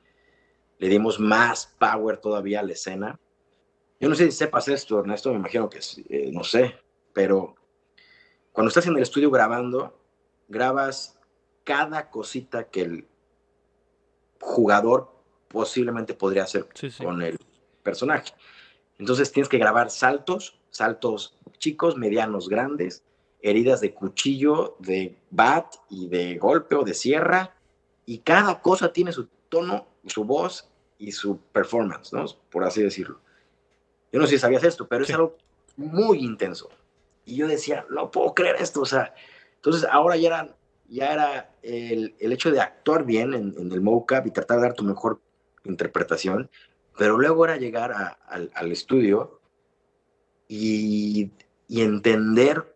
le 0.77 0.89
dimos 0.89 1.21
más 1.21 1.73
power 1.79 2.17
todavía 2.17 2.59
a 2.59 2.63
la 2.63 2.73
escena. 2.73 3.17
Yo 4.01 4.09
no 4.09 4.15
sé 4.15 4.25
si 4.25 4.33
sepas 4.33 4.67
esto, 4.67 4.99
Ernesto, 4.99 5.29
me 5.29 5.37
imagino 5.37 5.69
que 5.69 5.79
eh, 6.09 6.31
no 6.33 6.43
sé, 6.43 6.75
pero 7.13 7.55
cuando 8.51 8.67
estás 8.67 8.85
en 8.87 8.97
el 8.97 9.03
estudio 9.03 9.31
grabando, 9.31 9.97
grabas 10.49 11.17
cada 11.63 12.09
cosita 12.09 12.69
que 12.69 12.81
el 12.81 13.07
jugador 14.41 15.13
posiblemente 15.47 16.13
podría 16.13 16.43
hacer 16.43 16.67
con 16.97 17.21
el 17.21 17.37
personaje. 17.83 18.33
Entonces 18.99 19.31
tienes 19.31 19.47
que 19.47 19.59
grabar 19.59 19.89
saltos, 19.89 20.59
saltos 20.71 21.39
chicos, 21.57 21.95
medianos, 21.95 22.49
grandes, 22.49 23.05
heridas 23.43 23.81
de 23.81 23.93
cuchillo, 23.93 24.75
de 24.79 25.15
bat 25.29 25.75
y 25.89 26.07
de 26.07 26.37
golpe 26.37 26.75
o 26.75 26.83
de 26.83 26.95
sierra, 26.95 27.55
y 28.05 28.19
cada 28.19 28.61
cosa 28.61 28.91
tiene 28.91 29.11
su 29.11 29.27
tono, 29.49 29.85
su 30.07 30.23
voz 30.23 30.67
y 30.97 31.11
su 31.11 31.37
performance, 31.37 32.11
¿no? 32.13 32.25
Por 32.49 32.63
así 32.63 32.81
decirlo. 32.81 33.19
Yo 34.11 34.19
no 34.19 34.25
sé 34.25 34.33
si 34.33 34.39
sabías 34.39 34.63
esto, 34.63 34.87
pero 34.87 35.03
es 35.03 35.11
algo 35.11 35.37
muy 35.75 36.19
intenso. 36.23 36.69
Y 37.25 37.35
yo 37.35 37.47
decía, 37.47 37.85
no 37.89 38.09
puedo 38.09 38.33
creer 38.33 38.55
esto, 38.59 38.81
o 38.81 38.85
sea, 38.85 39.13
entonces 39.55 39.87
ahora 39.91 40.17
ya 40.17 40.27
era, 40.27 40.55
ya 40.89 41.13
era 41.13 41.55
el, 41.61 42.15
el 42.19 42.31
hecho 42.31 42.51
de 42.51 42.59
actuar 42.59 43.05
bien 43.05 43.33
en, 43.33 43.55
en 43.57 43.71
el 43.71 43.81
mocap 43.81 44.25
y 44.27 44.31
tratar 44.31 44.57
de 44.57 44.63
dar 44.63 44.73
tu 44.73 44.83
mejor 44.83 45.19
interpretación, 45.63 46.49
pero 46.97 47.17
luego 47.17 47.45
era 47.45 47.57
llegar 47.57 48.17
al, 48.27 48.51
al, 48.53 48.71
estudio 48.71 49.39
y, 50.47 51.31
y, 51.67 51.81
entender 51.81 52.72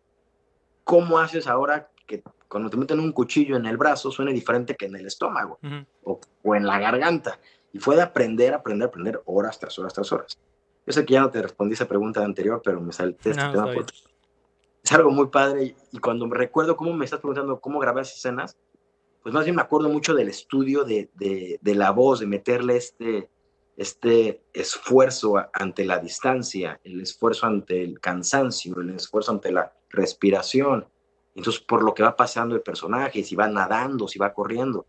cómo 0.87 1.19
haces 1.19 1.47
ahora 1.47 1.91
que 2.05 2.23
cuando 2.47 2.69
te 2.69 2.77
meten 2.77 3.01
un 3.01 3.11
cuchillo 3.11 3.57
en 3.57 3.65
el 3.65 3.75
brazo 3.75 4.09
suene 4.09 4.31
diferente 4.31 4.73
que 4.73 4.85
en 4.85 4.95
el 4.95 5.05
estómago 5.05 5.59
o, 6.05 6.21
o, 6.43 6.55
en 6.55 6.65
la 6.65 6.79
garganta. 6.79 7.37
Y 7.73 7.79
fue 7.79 7.97
de 7.97 8.03
aprender, 8.03 8.53
aprender, 8.53 8.87
aprender 8.87 9.21
horas 9.25 9.59
tras 9.59 9.77
horas 9.77 9.93
tras 9.93 10.09
horas. 10.13 10.39
Yo 10.85 10.93
sé 10.93 11.05
que 11.05 11.15
ya 11.15 11.19
no 11.19 11.29
te 11.29 11.41
respondí 11.41 11.73
esa 11.73 11.89
pregunta 11.89 12.23
anterior, 12.23 12.61
pero 12.63 12.79
me 12.79 12.93
salté 12.93 13.31
este 13.31 13.43
tema 13.51 13.65
por, 13.73 13.85
es 14.81 14.91
algo 14.93 15.11
muy 15.11 15.27
padre. 15.27 15.75
Y 15.91 15.97
cuando 15.99 16.25
me 16.25 16.37
recuerdo 16.37 16.77
cómo 16.77 16.93
me 16.93 17.03
estás 17.03 17.19
preguntando 17.19 17.59
cómo 17.59 17.79
grabar 17.79 18.03
esas 18.03 18.15
escenas, 18.15 18.55
pues 19.21 19.35
más 19.35 19.43
bien 19.43 19.57
me 19.57 19.63
acuerdo 19.63 19.89
mucho 19.89 20.15
del 20.15 20.29
estudio 20.29 20.85
de, 20.85 21.09
de, 21.15 21.75
la 21.75 21.91
voz, 21.91 22.21
de 22.21 22.27
meterle 22.27 22.77
este, 22.77 23.29
este 23.77 24.41
esfuerzo 24.53 25.35
ante 25.53 25.85
la 25.85 25.99
distancia, 25.99 26.81
el 26.83 26.99
esfuerzo 26.99 27.45
ante 27.45 27.83
el 27.83 27.99
cansancio, 27.99 28.81
el 28.81 28.89
esfuerzo 28.89 29.31
ante 29.31 29.51
la 29.51 29.71
respiración. 29.89 30.87
Entonces, 31.35 31.61
por 31.61 31.83
lo 31.83 31.93
que 31.93 32.01
va 32.01 32.15
pasando 32.15 32.55
el 32.55 32.61
personaje, 32.61 33.23
si 33.23 33.35
va 33.35 33.47
nadando, 33.47 34.07
si 34.07 34.17
va 34.17 34.33
corriendo. 34.33 34.87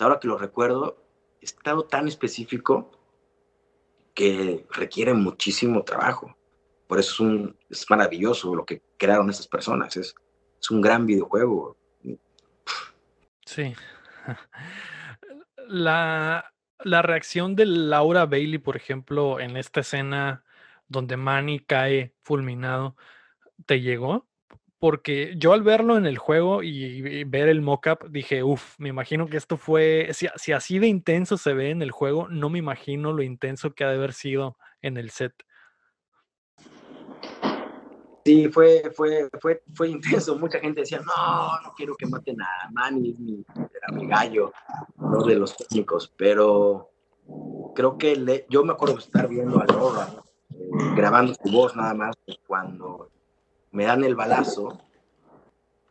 ahora 0.00 0.18
que 0.18 0.28
lo 0.28 0.38
recuerdo, 0.38 0.96
estado 1.42 1.84
tan 1.84 2.08
específico 2.08 2.90
que 4.14 4.66
requiere 4.70 5.12
muchísimo 5.12 5.82
trabajo. 5.84 6.34
Por 6.86 6.98
eso 6.98 7.12
es, 7.12 7.20
un, 7.20 7.56
es 7.68 7.84
maravilloso 7.90 8.54
lo 8.54 8.64
que 8.64 8.80
crearon 8.96 9.28
estas 9.28 9.46
personas. 9.46 9.94
Es, 9.98 10.14
es 10.58 10.70
un 10.70 10.80
gran 10.80 11.04
videojuego. 11.04 11.76
Sí. 13.44 13.74
La, 15.68 16.44
la 16.84 17.02
reacción 17.02 17.56
de 17.56 17.66
Laura 17.66 18.26
Bailey, 18.26 18.58
por 18.58 18.76
ejemplo, 18.76 19.40
en 19.40 19.56
esta 19.56 19.80
escena 19.80 20.44
donde 20.88 21.16
Manny 21.16 21.60
cae 21.60 22.14
fulminado, 22.22 22.96
¿te 23.66 23.80
llegó? 23.80 24.28
Porque 24.78 25.34
yo 25.36 25.52
al 25.52 25.62
verlo 25.62 25.96
en 25.96 26.06
el 26.06 26.18
juego 26.18 26.62
y, 26.62 27.24
ver 27.24 27.48
el 27.48 27.62
mockup 27.62 28.08
dije, 28.10 28.42
uff, 28.42 28.78
me 28.78 28.90
imagino 28.90 29.26
que 29.26 29.36
esto 29.36 29.56
fue, 29.56 30.10
si, 30.12 30.28
si, 30.36 30.52
así 30.52 30.78
de 30.78 30.86
intenso 30.86 31.38
se 31.38 31.54
ve 31.54 31.70
en 31.70 31.82
el 31.82 31.90
juego, 31.90 32.28
no 32.28 32.50
me 32.50 32.58
imagino 32.58 33.12
lo 33.12 33.22
intenso 33.22 33.74
que 33.74 33.84
ha 33.84 33.88
de 33.88 33.96
haber 33.96 34.12
sido 34.12 34.56
en 34.82 34.96
el 34.98 35.10
set. 35.10 35.32
Sí, 38.26 38.48
fue, 38.48 38.90
fue, 38.92 39.30
fue, 39.40 39.62
fue 39.72 39.88
intenso. 39.88 40.36
Mucha 40.36 40.58
gente 40.58 40.80
decía, 40.80 40.98
no, 40.98 41.60
no 41.62 41.72
quiero 41.76 41.94
que 41.94 42.06
maten 42.06 42.42
a 42.42 42.68
Manny, 42.72 43.10
es 43.10 43.20
mi, 43.20 43.44
era 43.54 43.96
mi 43.96 44.08
gallo, 44.08 44.52
no 44.96 45.22
de 45.22 45.36
los 45.36 45.56
técnicos. 45.56 46.12
Pero 46.16 46.90
creo 47.76 47.96
que 47.96 48.44
yo 48.50 48.64
me 48.64 48.72
acuerdo 48.72 48.96
de 48.96 49.02
estar 49.02 49.28
viendo 49.28 49.60
a 49.60 49.66
Laura 49.66 50.08
eh, 50.50 50.56
grabando 50.96 51.34
su 51.34 51.52
voz 51.52 51.76
nada 51.76 51.94
más 51.94 52.16
cuando 52.48 53.10
me 53.70 53.84
dan 53.84 54.02
el 54.02 54.16
balazo 54.16 54.76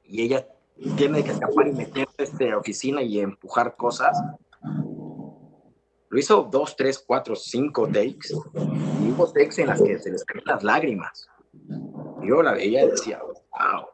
y 0.03 0.23
ella 0.23 0.45
tiene 0.97 1.23
que 1.23 1.31
escapar 1.31 1.69
y 1.69 1.71
meterse 1.71 2.15
a 2.19 2.23
esta 2.23 2.57
oficina 2.57 3.01
y 3.01 3.21
empujar 3.21 3.77
cosas. 3.77 4.21
Lo 6.09 6.19
hizo 6.19 6.43
dos, 6.51 6.75
tres, 6.75 7.01
cuatro, 7.07 7.33
cinco 7.33 7.87
takes. 7.87 8.33
Y 9.01 9.11
hubo 9.11 9.31
takes 9.31 9.61
en 9.61 9.67
las 9.67 9.81
que 9.81 9.97
se 9.99 10.11
les 10.11 10.25
caen 10.25 10.43
las 10.45 10.61
lágrimas 10.61 11.29
yo 12.25 12.41
la 12.41 12.53
veía 12.53 12.83
y 12.83 12.91
decía, 12.91 13.21
wow, 13.21 13.85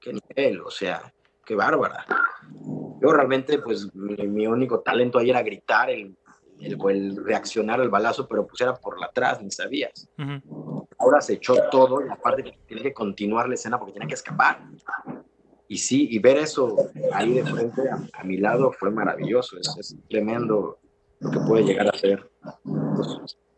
qué 0.00 0.12
nivel, 0.12 0.60
o 0.62 0.70
sea, 0.70 1.12
qué 1.44 1.54
bárbara. 1.54 2.04
Yo 3.00 3.12
realmente, 3.12 3.58
pues, 3.58 3.94
mi, 3.94 4.46
único 4.46 4.80
talento 4.80 5.18
ahí 5.18 5.30
era 5.30 5.42
gritar, 5.42 5.90
el, 5.90 6.16
el, 6.60 7.24
reaccionar 7.24 7.80
al 7.80 7.90
balazo, 7.90 8.26
pero 8.26 8.46
pues 8.46 8.60
era 8.60 8.74
por 8.74 8.98
la 8.98 9.06
atrás, 9.06 9.40
ni 9.42 9.50
sabías. 9.50 10.08
Ahora 10.98 11.20
se 11.20 11.34
echó 11.34 11.54
todo 11.70 12.04
y 12.04 12.08
aparte 12.08 12.42
que 12.42 12.58
tiene 12.66 12.82
que 12.82 12.92
continuar 12.92 13.48
la 13.48 13.54
escena 13.54 13.78
porque 13.78 13.92
tiene 13.92 14.08
que 14.08 14.14
escapar. 14.14 14.60
Y 15.68 15.78
sí, 15.78 16.08
y 16.10 16.18
ver 16.18 16.38
eso 16.38 16.76
ahí 17.12 17.34
de 17.34 17.44
frente 17.44 17.82
a, 18.12 18.24
mi 18.24 18.38
lado 18.38 18.72
fue 18.72 18.90
maravilloso, 18.90 19.58
es, 19.58 19.96
tremendo 20.08 20.78
lo 21.20 21.30
que 21.30 21.38
puede 21.40 21.64
llegar 21.64 21.88
a 21.88 21.98
ser 21.98 22.30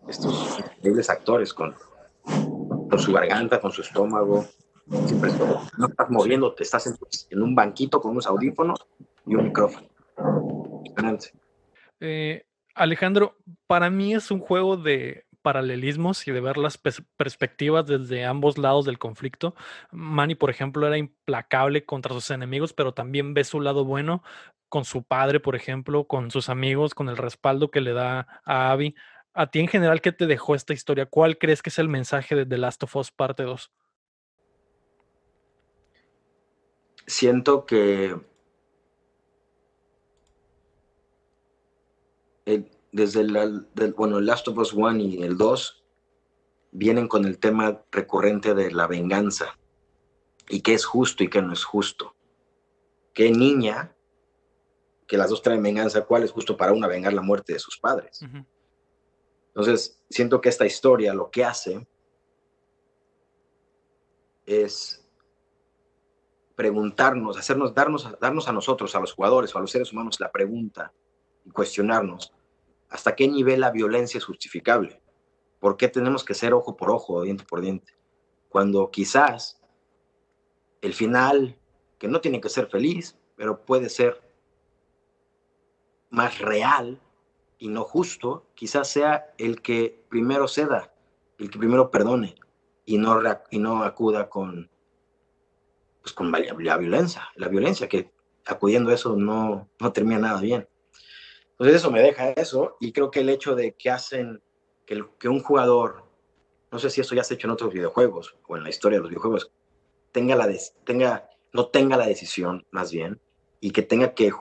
estos 0.08 0.58
increíbles 0.58 1.08
actores 1.08 1.54
con, 1.54 1.74
con 2.90 2.98
su 2.98 3.12
garganta, 3.12 3.60
con 3.60 3.72
su 3.72 3.82
estómago, 3.82 4.46
Siempre 5.06 5.30
no 5.78 5.86
estás 5.86 6.10
moviéndote, 6.10 6.64
estás 6.64 6.86
en, 7.30 7.42
un 7.42 7.54
banquito 7.54 8.00
con 8.00 8.10
unos 8.10 8.26
audífonos 8.26 8.84
y 9.24 9.36
un 9.36 9.44
micrófono. 9.44 9.86
Eh, 12.00 12.44
Alejandro, 12.74 13.36
para 13.68 13.88
mí 13.88 14.14
es 14.14 14.32
un 14.32 14.40
juego 14.40 14.76
de 14.76 15.26
paralelismos 15.42 16.26
y 16.26 16.32
de 16.32 16.40
ver 16.40 16.58
las 16.58 16.76
perspectivas 17.16 17.86
desde 17.86 18.24
ambos 18.24 18.58
lados 18.58 18.84
del 18.84 18.98
conflicto. 18.98 19.54
Manny, 19.92 20.34
por 20.34 20.50
ejemplo, 20.50 20.86
era 20.86 20.98
implacable 20.98 21.84
contra 21.84 22.12
sus 22.12 22.30
enemigos, 22.30 22.72
pero 22.72 22.92
también 22.92 23.32
ve 23.32 23.44
su 23.44 23.60
lado 23.60 23.84
bueno 23.84 24.24
con 24.68 24.84
su 24.84 25.04
padre, 25.04 25.38
por 25.38 25.54
ejemplo, 25.54 26.04
con 26.04 26.32
sus 26.32 26.48
amigos, 26.48 26.94
con 26.94 27.08
el 27.08 27.16
respaldo 27.16 27.70
que 27.70 27.80
le 27.80 27.92
da 27.92 28.26
a 28.44 28.72
Abby. 28.72 28.96
A 29.32 29.50
ti 29.50 29.60
en 29.60 29.68
general, 29.68 30.00
¿qué 30.00 30.12
te 30.12 30.26
dejó 30.26 30.54
esta 30.54 30.72
historia? 30.72 31.06
¿Cuál 31.06 31.38
crees 31.38 31.62
que 31.62 31.70
es 31.70 31.78
el 31.78 31.88
mensaje 31.88 32.34
de 32.34 32.46
The 32.46 32.58
Last 32.58 32.82
of 32.82 32.96
Us 32.96 33.10
parte 33.10 33.44
2? 33.44 33.70
Siento 37.06 37.66
que 37.66 38.16
desde 42.92 43.20
el, 43.20 43.66
bueno, 43.96 44.18
el 44.18 44.26
Last 44.26 44.48
of 44.48 44.58
Us 44.58 44.72
1 44.72 44.96
y 44.98 45.22
el 45.22 45.36
2 45.36 45.84
vienen 46.72 47.08
con 47.08 47.24
el 47.24 47.38
tema 47.38 47.82
recurrente 47.90 48.54
de 48.54 48.70
la 48.70 48.86
venganza 48.86 49.58
y 50.48 50.62
qué 50.62 50.74
es 50.74 50.84
justo 50.84 51.22
y 51.22 51.30
qué 51.30 51.42
no 51.42 51.52
es 51.52 51.64
justo. 51.64 52.14
¿Qué 53.12 53.30
niña, 53.30 53.94
que 55.06 55.16
las 55.16 55.30
dos 55.30 55.42
traen 55.42 55.62
venganza, 55.62 56.04
cuál 56.04 56.22
es 56.22 56.30
justo 56.30 56.56
para 56.56 56.72
una 56.72 56.86
vengar 56.86 57.12
la 57.12 57.22
muerte 57.22 57.52
de 57.52 57.58
sus 57.58 57.78
padres? 57.78 58.24
Entonces, 59.50 60.00
siento 60.08 60.40
que 60.40 60.48
esta 60.48 60.66
historia 60.66 61.12
lo 61.12 61.30
que 61.30 61.44
hace 61.44 61.86
es 64.46 65.06
preguntarnos, 66.54 67.36
hacernos, 67.38 67.74
darnos, 67.74 68.08
darnos 68.20 68.48
a 68.48 68.52
nosotros, 68.52 68.94
a 68.94 69.00
los 69.00 69.12
jugadores 69.12 69.54
o 69.54 69.58
a 69.58 69.60
los 69.60 69.70
seres 69.70 69.92
humanos 69.92 70.20
la 70.20 70.30
pregunta 70.30 70.92
y 71.44 71.50
cuestionarnos 71.50 72.32
hasta 72.90 73.14
qué 73.14 73.28
nivel 73.28 73.60
la 73.60 73.70
violencia 73.70 74.18
es 74.18 74.24
justificable. 74.24 75.00
¿Por 75.58 75.76
qué 75.76 75.88
tenemos 75.88 76.24
que 76.24 76.34
ser 76.34 76.52
ojo 76.52 76.76
por 76.76 76.90
ojo, 76.90 77.22
diente 77.22 77.44
por 77.44 77.60
diente? 77.60 77.94
Cuando 78.48 78.90
quizás 78.90 79.60
el 80.80 80.94
final, 80.94 81.56
que 81.98 82.08
no 82.08 82.20
tiene 82.20 82.40
que 82.40 82.48
ser 82.48 82.66
feliz, 82.66 83.16
pero 83.36 83.64
puede 83.64 83.88
ser 83.88 84.20
más 86.10 86.38
real 86.40 87.00
y 87.60 87.68
no 87.68 87.84
justo, 87.84 88.46
quizás 88.54 88.88
sea 88.88 89.32
el 89.38 89.60
que 89.60 90.02
primero 90.08 90.48
ceda, 90.48 90.92
el 91.38 91.50
que 91.50 91.58
primero 91.58 91.90
perdone 91.90 92.34
y 92.86 92.96
no, 92.96 93.20
y 93.50 93.58
no 93.58 93.84
acuda 93.84 94.30
con, 94.30 94.70
pues 96.00 96.14
con 96.14 96.32
la, 96.32 96.76
violencia, 96.78 97.28
la 97.36 97.48
violencia, 97.48 97.86
que 97.86 98.10
acudiendo 98.46 98.90
a 98.90 98.94
eso 98.94 99.14
no, 99.14 99.68
no 99.78 99.92
termina 99.92 100.20
nada 100.20 100.40
bien. 100.40 100.66
Entonces 101.50 101.76
eso 101.76 101.90
me 101.90 102.00
deja 102.00 102.30
eso 102.30 102.78
y 102.80 102.92
creo 102.92 103.10
que 103.10 103.20
el 103.20 103.28
hecho 103.28 103.54
de 103.54 103.74
que 103.74 103.90
hacen 103.90 104.42
que, 104.86 105.04
que 105.18 105.28
un 105.28 105.42
jugador, 105.42 106.04
no 106.72 106.78
sé 106.78 106.88
si 106.88 107.02
eso 107.02 107.14
ya 107.14 107.22
se 107.22 107.34
ha 107.34 107.36
hecho 107.36 107.46
en 107.46 107.52
otros 107.52 107.74
videojuegos 107.74 108.36
o 108.48 108.56
en 108.56 108.64
la 108.64 108.70
historia 108.70 108.96
de 108.98 109.02
los 109.02 109.10
videojuegos, 109.10 109.52
tenga 110.12 110.34
la 110.34 110.48
tenga, 110.84 111.28
no 111.52 111.66
tenga 111.66 111.98
la 111.98 112.06
decisión 112.06 112.66
más 112.70 112.90
bien 112.90 113.20
y 113.60 113.70
que 113.70 113.82
tenga 113.82 114.14
que 114.14 114.32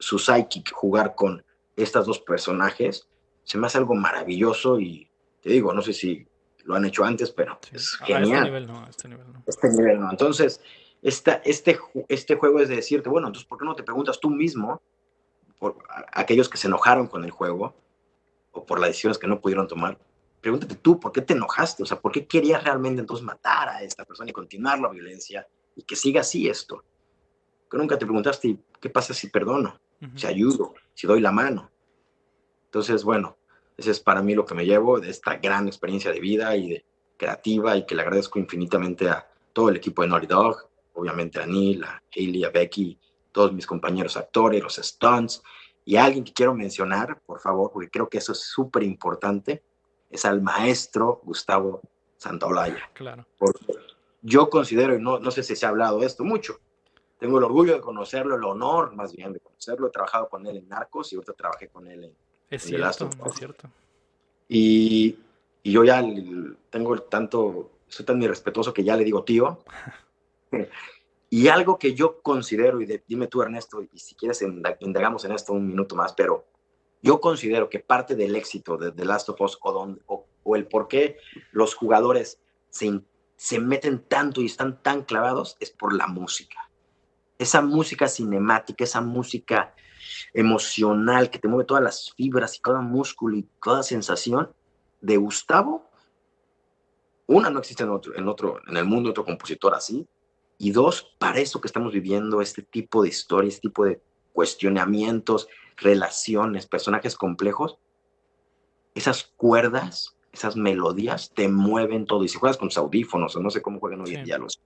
su 0.00 0.18
psychic 0.18 0.72
jugar 0.72 1.14
con 1.14 1.45
estas 1.76 2.06
dos 2.06 2.18
personajes, 2.20 3.08
se 3.44 3.58
me 3.58 3.66
hace 3.66 3.78
algo 3.78 3.94
maravilloso 3.94 4.80
y 4.80 5.08
te 5.40 5.50
digo, 5.50 5.72
no 5.72 5.82
sé 5.82 5.92
si 5.92 6.26
lo 6.64 6.74
han 6.74 6.84
hecho 6.84 7.04
antes, 7.04 7.30
pero 7.30 7.58
es 7.72 7.92
este 7.92 8.04
genial. 8.04 8.38
este 8.38 8.44
nivel 8.44 8.66
no, 8.66 8.88
este 8.88 9.08
nivel 9.08 9.32
no. 9.32 9.42
Este 9.46 9.68
nivel 9.68 10.00
no. 10.00 10.10
Entonces, 10.10 10.60
esta, 11.02 11.34
este, 11.44 11.78
este 12.08 12.34
juego 12.36 12.60
es 12.60 12.68
de 12.68 12.76
decirte, 12.76 13.08
bueno, 13.08 13.28
entonces, 13.28 13.46
¿por 13.46 13.58
qué 13.58 13.64
no 13.64 13.76
te 13.76 13.84
preguntas 13.84 14.18
tú 14.18 14.30
mismo 14.30 14.82
por 15.58 15.76
aquellos 16.12 16.48
que 16.48 16.58
se 16.58 16.66
enojaron 16.66 17.06
con 17.06 17.24
el 17.24 17.30
juego 17.30 17.74
o 18.52 18.64
por 18.64 18.80
las 18.80 18.90
decisiones 18.90 19.18
que 19.18 19.26
no 19.26 19.40
pudieron 19.40 19.68
tomar, 19.68 19.98
pregúntate 20.40 20.74
tú, 20.76 20.98
¿por 20.98 21.12
qué 21.12 21.22
te 21.22 21.34
enojaste? 21.34 21.82
O 21.82 21.86
sea, 21.86 22.00
¿por 22.00 22.12
qué 22.12 22.26
querías 22.26 22.62
realmente 22.64 23.00
entonces 23.00 23.24
matar 23.24 23.68
a 23.68 23.82
esta 23.82 24.04
persona 24.04 24.30
y 24.30 24.32
continuar 24.32 24.78
la 24.78 24.88
violencia 24.88 25.46
y 25.74 25.82
que 25.82 25.96
siga 25.96 26.20
así 26.22 26.48
esto? 26.48 26.84
Que 27.70 27.76
nunca 27.76 27.98
te 27.98 28.06
preguntaste, 28.06 28.56
¿qué 28.80 28.90
pasa 28.90 29.14
si 29.14 29.28
perdono? 29.28 29.78
Si 30.14 30.26
ayudo, 30.26 30.74
si 30.96 31.06
doy 31.06 31.20
la 31.20 31.30
mano. 31.30 31.70
Entonces, 32.64 33.04
bueno, 33.04 33.36
ese 33.76 33.90
es 33.90 34.00
para 34.00 34.22
mí 34.22 34.34
lo 34.34 34.46
que 34.46 34.54
me 34.54 34.64
llevo 34.64 34.98
de 34.98 35.10
esta 35.10 35.36
gran 35.36 35.68
experiencia 35.68 36.10
de 36.10 36.20
vida 36.20 36.56
y 36.56 36.70
de 36.70 36.84
creativa 37.18 37.76
y 37.76 37.84
que 37.84 37.94
le 37.94 38.02
agradezco 38.02 38.38
infinitamente 38.38 39.08
a 39.08 39.28
todo 39.52 39.68
el 39.68 39.76
equipo 39.76 40.02
de 40.02 40.08
Naughty 40.08 40.26
Dog, 40.26 40.68
obviamente 40.94 41.40
a 41.40 41.46
Neil, 41.46 41.84
a 41.84 42.02
Hailey, 42.14 42.44
a 42.44 42.50
Becky, 42.50 42.98
todos 43.30 43.52
mis 43.52 43.66
compañeros 43.66 44.16
actores, 44.16 44.62
los 44.62 44.76
stunts, 44.76 45.42
y 45.84 45.96
alguien 45.96 46.24
que 46.24 46.32
quiero 46.32 46.54
mencionar, 46.54 47.20
por 47.20 47.40
favor, 47.40 47.70
porque 47.72 47.90
creo 47.90 48.08
que 48.08 48.18
eso 48.18 48.32
es 48.32 48.40
súper 48.40 48.82
importante, 48.82 49.62
es 50.10 50.24
al 50.24 50.40
maestro 50.40 51.20
Gustavo 51.22 51.82
Santaolalla. 52.16 52.90
Claro. 52.94 53.26
yo 54.22 54.48
considero, 54.48 54.96
y 54.96 55.00
no, 55.00 55.20
no 55.20 55.30
sé 55.30 55.42
si 55.42 55.54
se 55.54 55.66
ha 55.66 55.68
hablado 55.68 56.00
de 56.00 56.06
esto 56.06 56.24
mucho, 56.24 56.58
tengo 57.18 57.38
el 57.38 57.44
orgullo 57.44 57.74
de 57.74 57.80
conocerlo, 57.80 58.36
el 58.36 58.44
honor 58.44 58.94
más 58.94 59.14
bien 59.14 59.32
de 59.32 59.40
conocerlo. 59.40 59.88
He 59.88 59.90
trabajado 59.90 60.28
con 60.28 60.46
él 60.46 60.56
en 60.56 60.68
Narcos 60.68 61.12
y 61.12 61.16
ahorita 61.16 61.32
trabajé 61.32 61.68
con 61.68 61.86
él 61.86 62.04
en, 62.04 62.14
es 62.50 62.62
cierto, 62.62 63.10
es 63.26 63.34
cierto. 63.34 63.68
Y, 64.48 65.18
y, 65.62 65.72
yo 65.72 65.82
ya 65.82 66.04
tengo 66.70 66.96
tanto, 67.02 67.70
soy 67.88 68.06
tan 68.06 68.22
irrespetuoso 68.22 68.72
que 68.72 68.84
ya 68.84 68.96
le 68.96 69.04
digo 69.04 69.24
tío. 69.24 69.58
Y 71.28 71.48
algo 71.48 71.78
que 71.78 71.94
yo 71.94 72.22
considero, 72.22 72.80
y 72.80 73.02
dime 73.06 73.26
tú 73.26 73.42
Ernesto, 73.42 73.82
y 73.82 73.98
si 73.98 74.14
quieres 74.14 74.42
indagamos 74.80 75.24
en 75.24 75.32
esto 75.32 75.52
un 75.52 75.66
minuto 75.66 75.96
más, 75.96 76.12
pero 76.12 76.46
yo 77.02 77.20
considero 77.20 77.68
que 77.68 77.80
parte 77.80 78.14
del 78.14 78.36
éxito 78.36 78.76
de 78.76 78.92
The 78.92 79.04
Last 79.04 79.28
of 79.28 79.40
Us 79.40 79.58
o, 79.60 80.24
o, 80.44 80.56
el 80.56 80.66
por 80.66 80.86
qué 80.86 81.18
los 81.50 81.74
jugadores 81.74 82.40
se, 82.70 83.00
se 83.34 83.58
meten 83.58 84.04
tanto 84.04 84.40
y 84.40 84.46
están 84.46 84.80
tan 84.82 85.02
clavados 85.02 85.56
es 85.58 85.70
por 85.70 85.92
la 85.92 86.06
música. 86.06 86.65
Esa 87.38 87.60
música 87.60 88.08
cinemática, 88.08 88.84
esa 88.84 89.00
música 89.00 89.74
emocional 90.32 91.30
que 91.30 91.38
te 91.38 91.48
mueve 91.48 91.64
todas 91.64 91.82
las 91.82 92.12
fibras 92.14 92.56
y 92.56 92.60
cada 92.60 92.80
músculo 92.80 93.36
y 93.36 93.48
cada 93.60 93.82
sensación 93.82 94.52
de 95.00 95.16
Gustavo. 95.16 95.88
Una 97.26 97.50
no 97.50 97.58
existe 97.58 97.82
en 97.82 97.90
otro, 97.90 98.16
en 98.16 98.28
otro, 98.28 98.60
en 98.68 98.76
el 98.76 98.84
mundo 98.84 99.10
otro 99.10 99.24
compositor 99.24 99.74
así. 99.74 100.06
Y 100.58 100.70
dos, 100.70 101.14
para 101.18 101.38
eso 101.38 101.60
que 101.60 101.66
estamos 101.66 101.92
viviendo, 101.92 102.40
este 102.40 102.62
tipo 102.62 103.02
de 103.02 103.08
historias, 103.08 103.54
este 103.54 103.68
tipo 103.68 103.84
de 103.84 104.00
cuestionamientos, 104.32 105.48
relaciones, 105.76 106.66
personajes 106.66 107.16
complejos, 107.16 107.78
esas 108.94 109.24
cuerdas, 109.36 110.16
esas 110.32 110.56
melodías 110.56 111.32
te 111.34 111.48
mueven 111.48 112.06
todo. 112.06 112.24
Y 112.24 112.28
si 112.28 112.38
juegas 112.38 112.56
con 112.56 112.68
tus 112.68 112.78
audífonos 112.78 113.36
o 113.36 113.40
no 113.40 113.50
sé 113.50 113.60
cómo 113.60 113.80
juegan 113.80 114.00
hoy 114.00 114.14
en 114.14 114.24
día 114.24 114.38
los... 114.38 114.60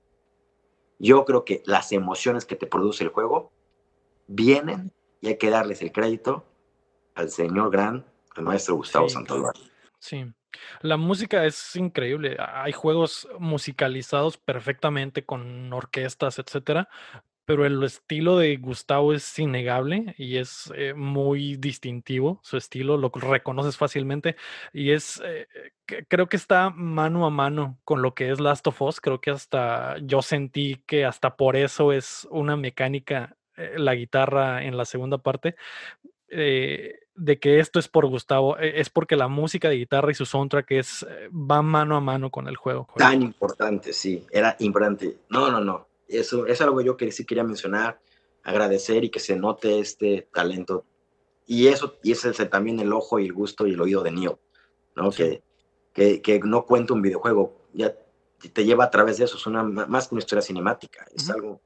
Yo 1.01 1.25
creo 1.25 1.45
que 1.47 1.63
las 1.65 1.93
emociones 1.93 2.45
que 2.45 2.57
te 2.57 2.67
produce 2.67 3.03
el 3.03 3.11
juego 3.11 3.53
vienen 4.27 4.93
y 5.23 5.29
hay 5.29 5.39
que 5.39 5.49
darles 5.49 5.81
el 5.81 5.93
crédito 5.93 6.45
al 7.15 7.31
señor 7.31 7.71
gran, 7.71 8.07
al 8.37 8.45
maestro 8.45 8.77
Gustavo 8.77 9.09
sí, 9.09 9.17
Sí. 9.99 10.25
La 10.83 10.97
música 10.97 11.47
es 11.47 11.75
increíble. 11.77 12.37
Hay 12.39 12.73
juegos 12.73 13.27
musicalizados 13.39 14.37
perfectamente 14.37 15.25
con 15.25 15.73
orquestas, 15.73 16.39
etcétera, 16.39 16.89
pero 17.51 17.67
el 17.67 17.83
estilo 17.83 18.39
de 18.39 18.57
Gustavo 18.59 19.13
es 19.13 19.37
innegable 19.37 20.15
y 20.17 20.37
es 20.37 20.73
eh, 20.77 20.95
muy 20.95 21.57
distintivo. 21.57 22.39
Su 22.45 22.57
estilo 22.57 22.97
lo 22.97 23.11
reconoces 23.13 23.77
fácilmente 23.77 24.37
y 24.73 24.93
es, 24.93 25.21
eh, 25.25 25.49
creo 26.07 26.29
que 26.29 26.37
está 26.37 26.71
mano 26.71 27.27
a 27.27 27.31
mano 27.31 27.81
con 27.83 28.03
lo 28.03 28.15
que 28.15 28.31
es 28.31 28.39
Last 28.39 28.69
of 28.69 28.81
Us. 28.81 29.01
Creo 29.01 29.21
que 29.21 29.33
hasta 29.33 29.97
yo 29.99 30.23
sentí 30.23 30.77
que 30.87 31.05
hasta 31.05 31.35
por 31.35 31.57
eso 31.57 31.91
es 31.91 32.29
una 32.31 32.55
mecánica 32.55 33.37
eh, 33.57 33.75
la 33.79 33.97
guitarra 33.97 34.63
en 34.63 34.77
la 34.77 34.85
segunda 34.85 35.19
parte. 35.19 35.57
Eh, 36.29 37.01
de 37.21 37.39
que 37.39 37.61
esto 37.61 37.79
es 37.79 37.87
por 37.87 38.07
Gustavo, 38.07 38.59
eh, 38.59 38.81
es 38.81 38.89
porque 38.89 39.15
la 39.15 39.29
música 39.29 39.69
de 39.69 39.77
guitarra 39.77 40.11
y 40.11 40.15
su 40.15 40.25
soundtrack 40.25 40.71
es, 40.71 41.03
eh, 41.03 41.29
va 41.31 41.61
mano 41.61 41.97
a 41.97 42.01
mano 42.01 42.31
con 42.31 42.49
el 42.49 42.57
juego. 42.57 42.89
Tan 42.97 43.23
importante, 43.23 43.93
sí, 43.93 44.25
era 44.31 44.57
importante. 44.61 45.19
No, 45.29 45.51
no, 45.51 45.61
no, 45.61 45.87
eso 46.11 46.47
es 46.47 46.61
algo 46.61 46.81
yo 46.81 46.97
que 46.97 47.13
sí 47.13 47.25
quería 47.25 47.45
mencionar, 47.45 48.01
agradecer 48.43 49.05
y 49.05 49.11
que 49.11 49.21
se 49.21 49.37
note 49.37 49.79
este 49.79 50.29
talento. 50.33 50.85
Y 51.47 51.69
eso, 51.69 51.99
y 52.03 52.13
ese 52.13 52.31
es 52.31 52.51
también 52.51 52.79
el 52.81 52.93
ojo 52.93 53.19
y 53.19 53.27
el 53.27 53.33
gusto 53.33 53.67
y 53.67 53.73
el 53.73 53.81
oído 53.81 54.03
de 54.03 54.13
Neo, 54.13 54.41
¿no? 54.95 55.11
Que, 55.11 55.43
que, 55.93 56.23
que, 56.23 56.39
no 56.41 56.65
cuenta 56.65 56.95
un 56.95 57.03
videojuego, 57.03 57.67
ya 57.73 57.95
te 58.53 58.65
lleva 58.65 58.85
a 58.85 58.91
través 58.91 59.19
de 59.19 59.25
eso, 59.25 59.37
es 59.37 59.47
una, 59.47 59.63
más 59.63 60.09
que 60.09 60.15
una 60.15 60.21
historia 60.21 60.43
cinemática, 60.43 61.07
es 61.15 61.29
algo 61.29 61.61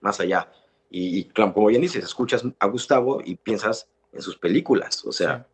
más 0.00 0.20
allá. 0.20 0.50
Y, 0.90 1.24
como 1.30 1.66
bien 1.66 1.82
dices, 1.82 2.04
escuchas 2.04 2.44
a 2.58 2.66
Gustavo 2.66 3.20
y 3.24 3.36
piensas 3.36 3.88
en 4.12 4.22
sus 4.22 4.38
películas, 4.38 5.04
o 5.04 5.12
sea, 5.12 5.46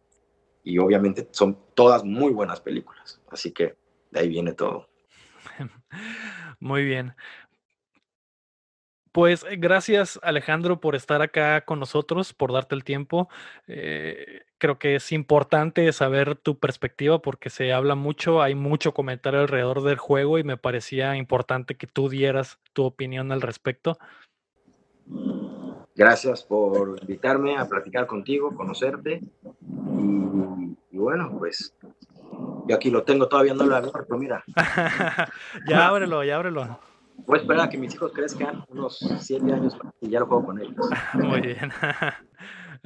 y 0.63 0.79
obviamente 0.79 1.29
son 1.33 1.59
todas 1.75 2.05
muy 2.05 2.33
buenas 2.33 2.61
películas, 2.61 3.21
así 3.31 3.53
que 3.53 3.77
de 4.11 4.21
ahí 4.21 4.29
viene 4.29 4.53
todo. 4.53 4.89
Muy 6.61 6.85
bien. 6.85 7.15
Pues 9.15 9.47
eh, 9.49 9.55
gracias 9.57 10.19
Alejandro 10.25 10.81
por 10.81 10.97
estar 10.97 11.23
acá 11.23 11.61
con 11.61 11.79
nosotros, 11.79 12.33
por 12.33 12.53
darte 12.53 12.75
el 12.75 12.83
tiempo. 12.83 13.29
Eh, 13.69 14.43
creo 14.59 14.81
que 14.81 14.97
es 14.97 15.13
importante 15.13 15.93
saber 15.93 16.35
tu 16.35 16.59
perspectiva 16.59 17.21
porque 17.21 17.49
se 17.49 17.73
habla 17.73 17.95
mucho, 17.95 18.43
hay 18.43 18.57
mucho 18.57 18.93
comentario 18.93 19.39
alrededor 19.39 19.83
del 19.83 19.99
juego 19.99 20.37
y 20.39 20.43
me 20.43 20.57
parecía 20.57 21.15
importante 21.15 21.77
que 21.77 21.87
tú 21.87 22.09
dieras 22.09 22.59
tu 22.73 22.83
opinión 22.83 23.31
al 23.31 23.41
respecto. 23.41 23.97
Gracias 25.95 26.43
por 26.43 26.99
invitarme 27.01 27.57
a 27.57 27.69
platicar 27.69 28.09
contigo, 28.09 28.53
conocerte 28.57 29.21
y, 30.91 30.99
bueno, 30.99 31.37
pues 31.39 31.73
yo 32.67 32.75
aquí 32.75 32.91
lo 32.91 33.05
tengo, 33.05 33.29
todavía 33.29 33.55
no 33.55 33.65
lo 33.65 33.77
abierto, 33.77 34.19
mira. 34.19 34.43
ya 35.69 35.87
ábrelo, 35.87 36.25
ya 36.25 36.35
ábrelo. 36.35 36.94
Voy 37.27 37.39
a 37.39 37.43
esperar 37.43 37.67
a 37.67 37.69
que 37.69 37.79
mis 37.79 37.95
hijos 37.95 38.13
crezcan 38.13 38.65
unos 38.69 38.99
siete 39.21 39.53
años 39.53 39.77
y 40.01 40.11
ya 40.11 40.21
lo 40.21 40.27
juego 40.27 40.47
con 40.47 40.61
ellos. 40.61 40.89
Muy 41.15 41.41
bien. 41.41 41.71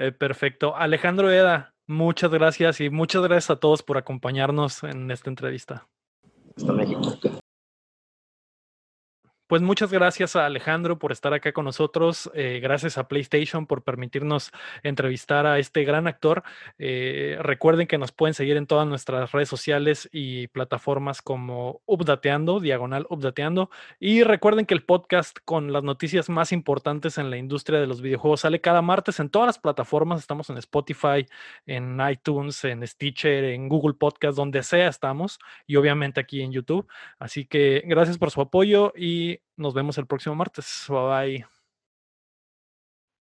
Eh, 0.00 0.12
perfecto. 0.12 0.76
Alejandro 0.76 1.28
Eda, 1.28 1.74
muchas 1.88 2.30
gracias 2.30 2.80
y 2.80 2.88
muchas 2.88 3.20
gracias 3.20 3.50
a 3.50 3.56
todos 3.56 3.82
por 3.82 3.98
acompañarnos 3.98 4.84
en 4.84 5.10
esta 5.10 5.28
entrevista. 5.28 5.88
Hasta 6.56 6.72
México. 6.72 7.18
Pues 9.48 9.62
muchas 9.62 9.90
gracias 9.90 10.36
a 10.36 10.44
Alejandro 10.44 10.98
por 10.98 11.10
estar 11.10 11.32
acá 11.32 11.52
con 11.54 11.64
nosotros. 11.64 12.30
Eh, 12.34 12.60
gracias 12.62 12.98
a 12.98 13.08
PlayStation 13.08 13.66
por 13.66 13.82
permitirnos 13.82 14.52
entrevistar 14.82 15.46
a 15.46 15.58
este 15.58 15.84
gran 15.84 16.06
actor. 16.06 16.42
Eh, 16.78 17.38
recuerden 17.40 17.86
que 17.86 17.96
nos 17.96 18.12
pueden 18.12 18.34
seguir 18.34 18.58
en 18.58 18.66
todas 18.66 18.86
nuestras 18.86 19.32
redes 19.32 19.48
sociales 19.48 20.06
y 20.12 20.48
plataformas 20.48 21.22
como 21.22 21.80
Updateando, 21.86 22.60
diagonal 22.60 23.06
Updateando. 23.08 23.70
Y 23.98 24.22
recuerden 24.22 24.66
que 24.66 24.74
el 24.74 24.84
podcast 24.84 25.38
con 25.46 25.72
las 25.72 25.82
noticias 25.82 26.28
más 26.28 26.52
importantes 26.52 27.16
en 27.16 27.30
la 27.30 27.38
industria 27.38 27.80
de 27.80 27.86
los 27.86 28.02
videojuegos 28.02 28.42
sale 28.42 28.60
cada 28.60 28.82
martes 28.82 29.18
en 29.18 29.30
todas 29.30 29.46
las 29.46 29.58
plataformas. 29.58 30.20
Estamos 30.20 30.50
en 30.50 30.58
Spotify, 30.58 31.26
en 31.64 31.98
iTunes, 32.06 32.62
en 32.64 32.86
Stitcher, 32.86 33.44
en 33.44 33.70
Google 33.70 33.94
Podcast, 33.94 34.36
donde 34.36 34.62
sea 34.62 34.88
estamos. 34.88 35.38
Y 35.66 35.76
obviamente 35.76 36.20
aquí 36.20 36.42
en 36.42 36.52
YouTube. 36.52 36.86
Así 37.18 37.46
que 37.46 37.82
gracias 37.86 38.18
por 38.18 38.30
su 38.30 38.42
apoyo 38.42 38.92
y 38.94 39.37
nos 39.56 39.74
vemos 39.74 39.98
el 39.98 40.06
próximo 40.06 40.34
martes. 40.34 40.84
Bye 40.88 40.98
bye. 41.38 41.57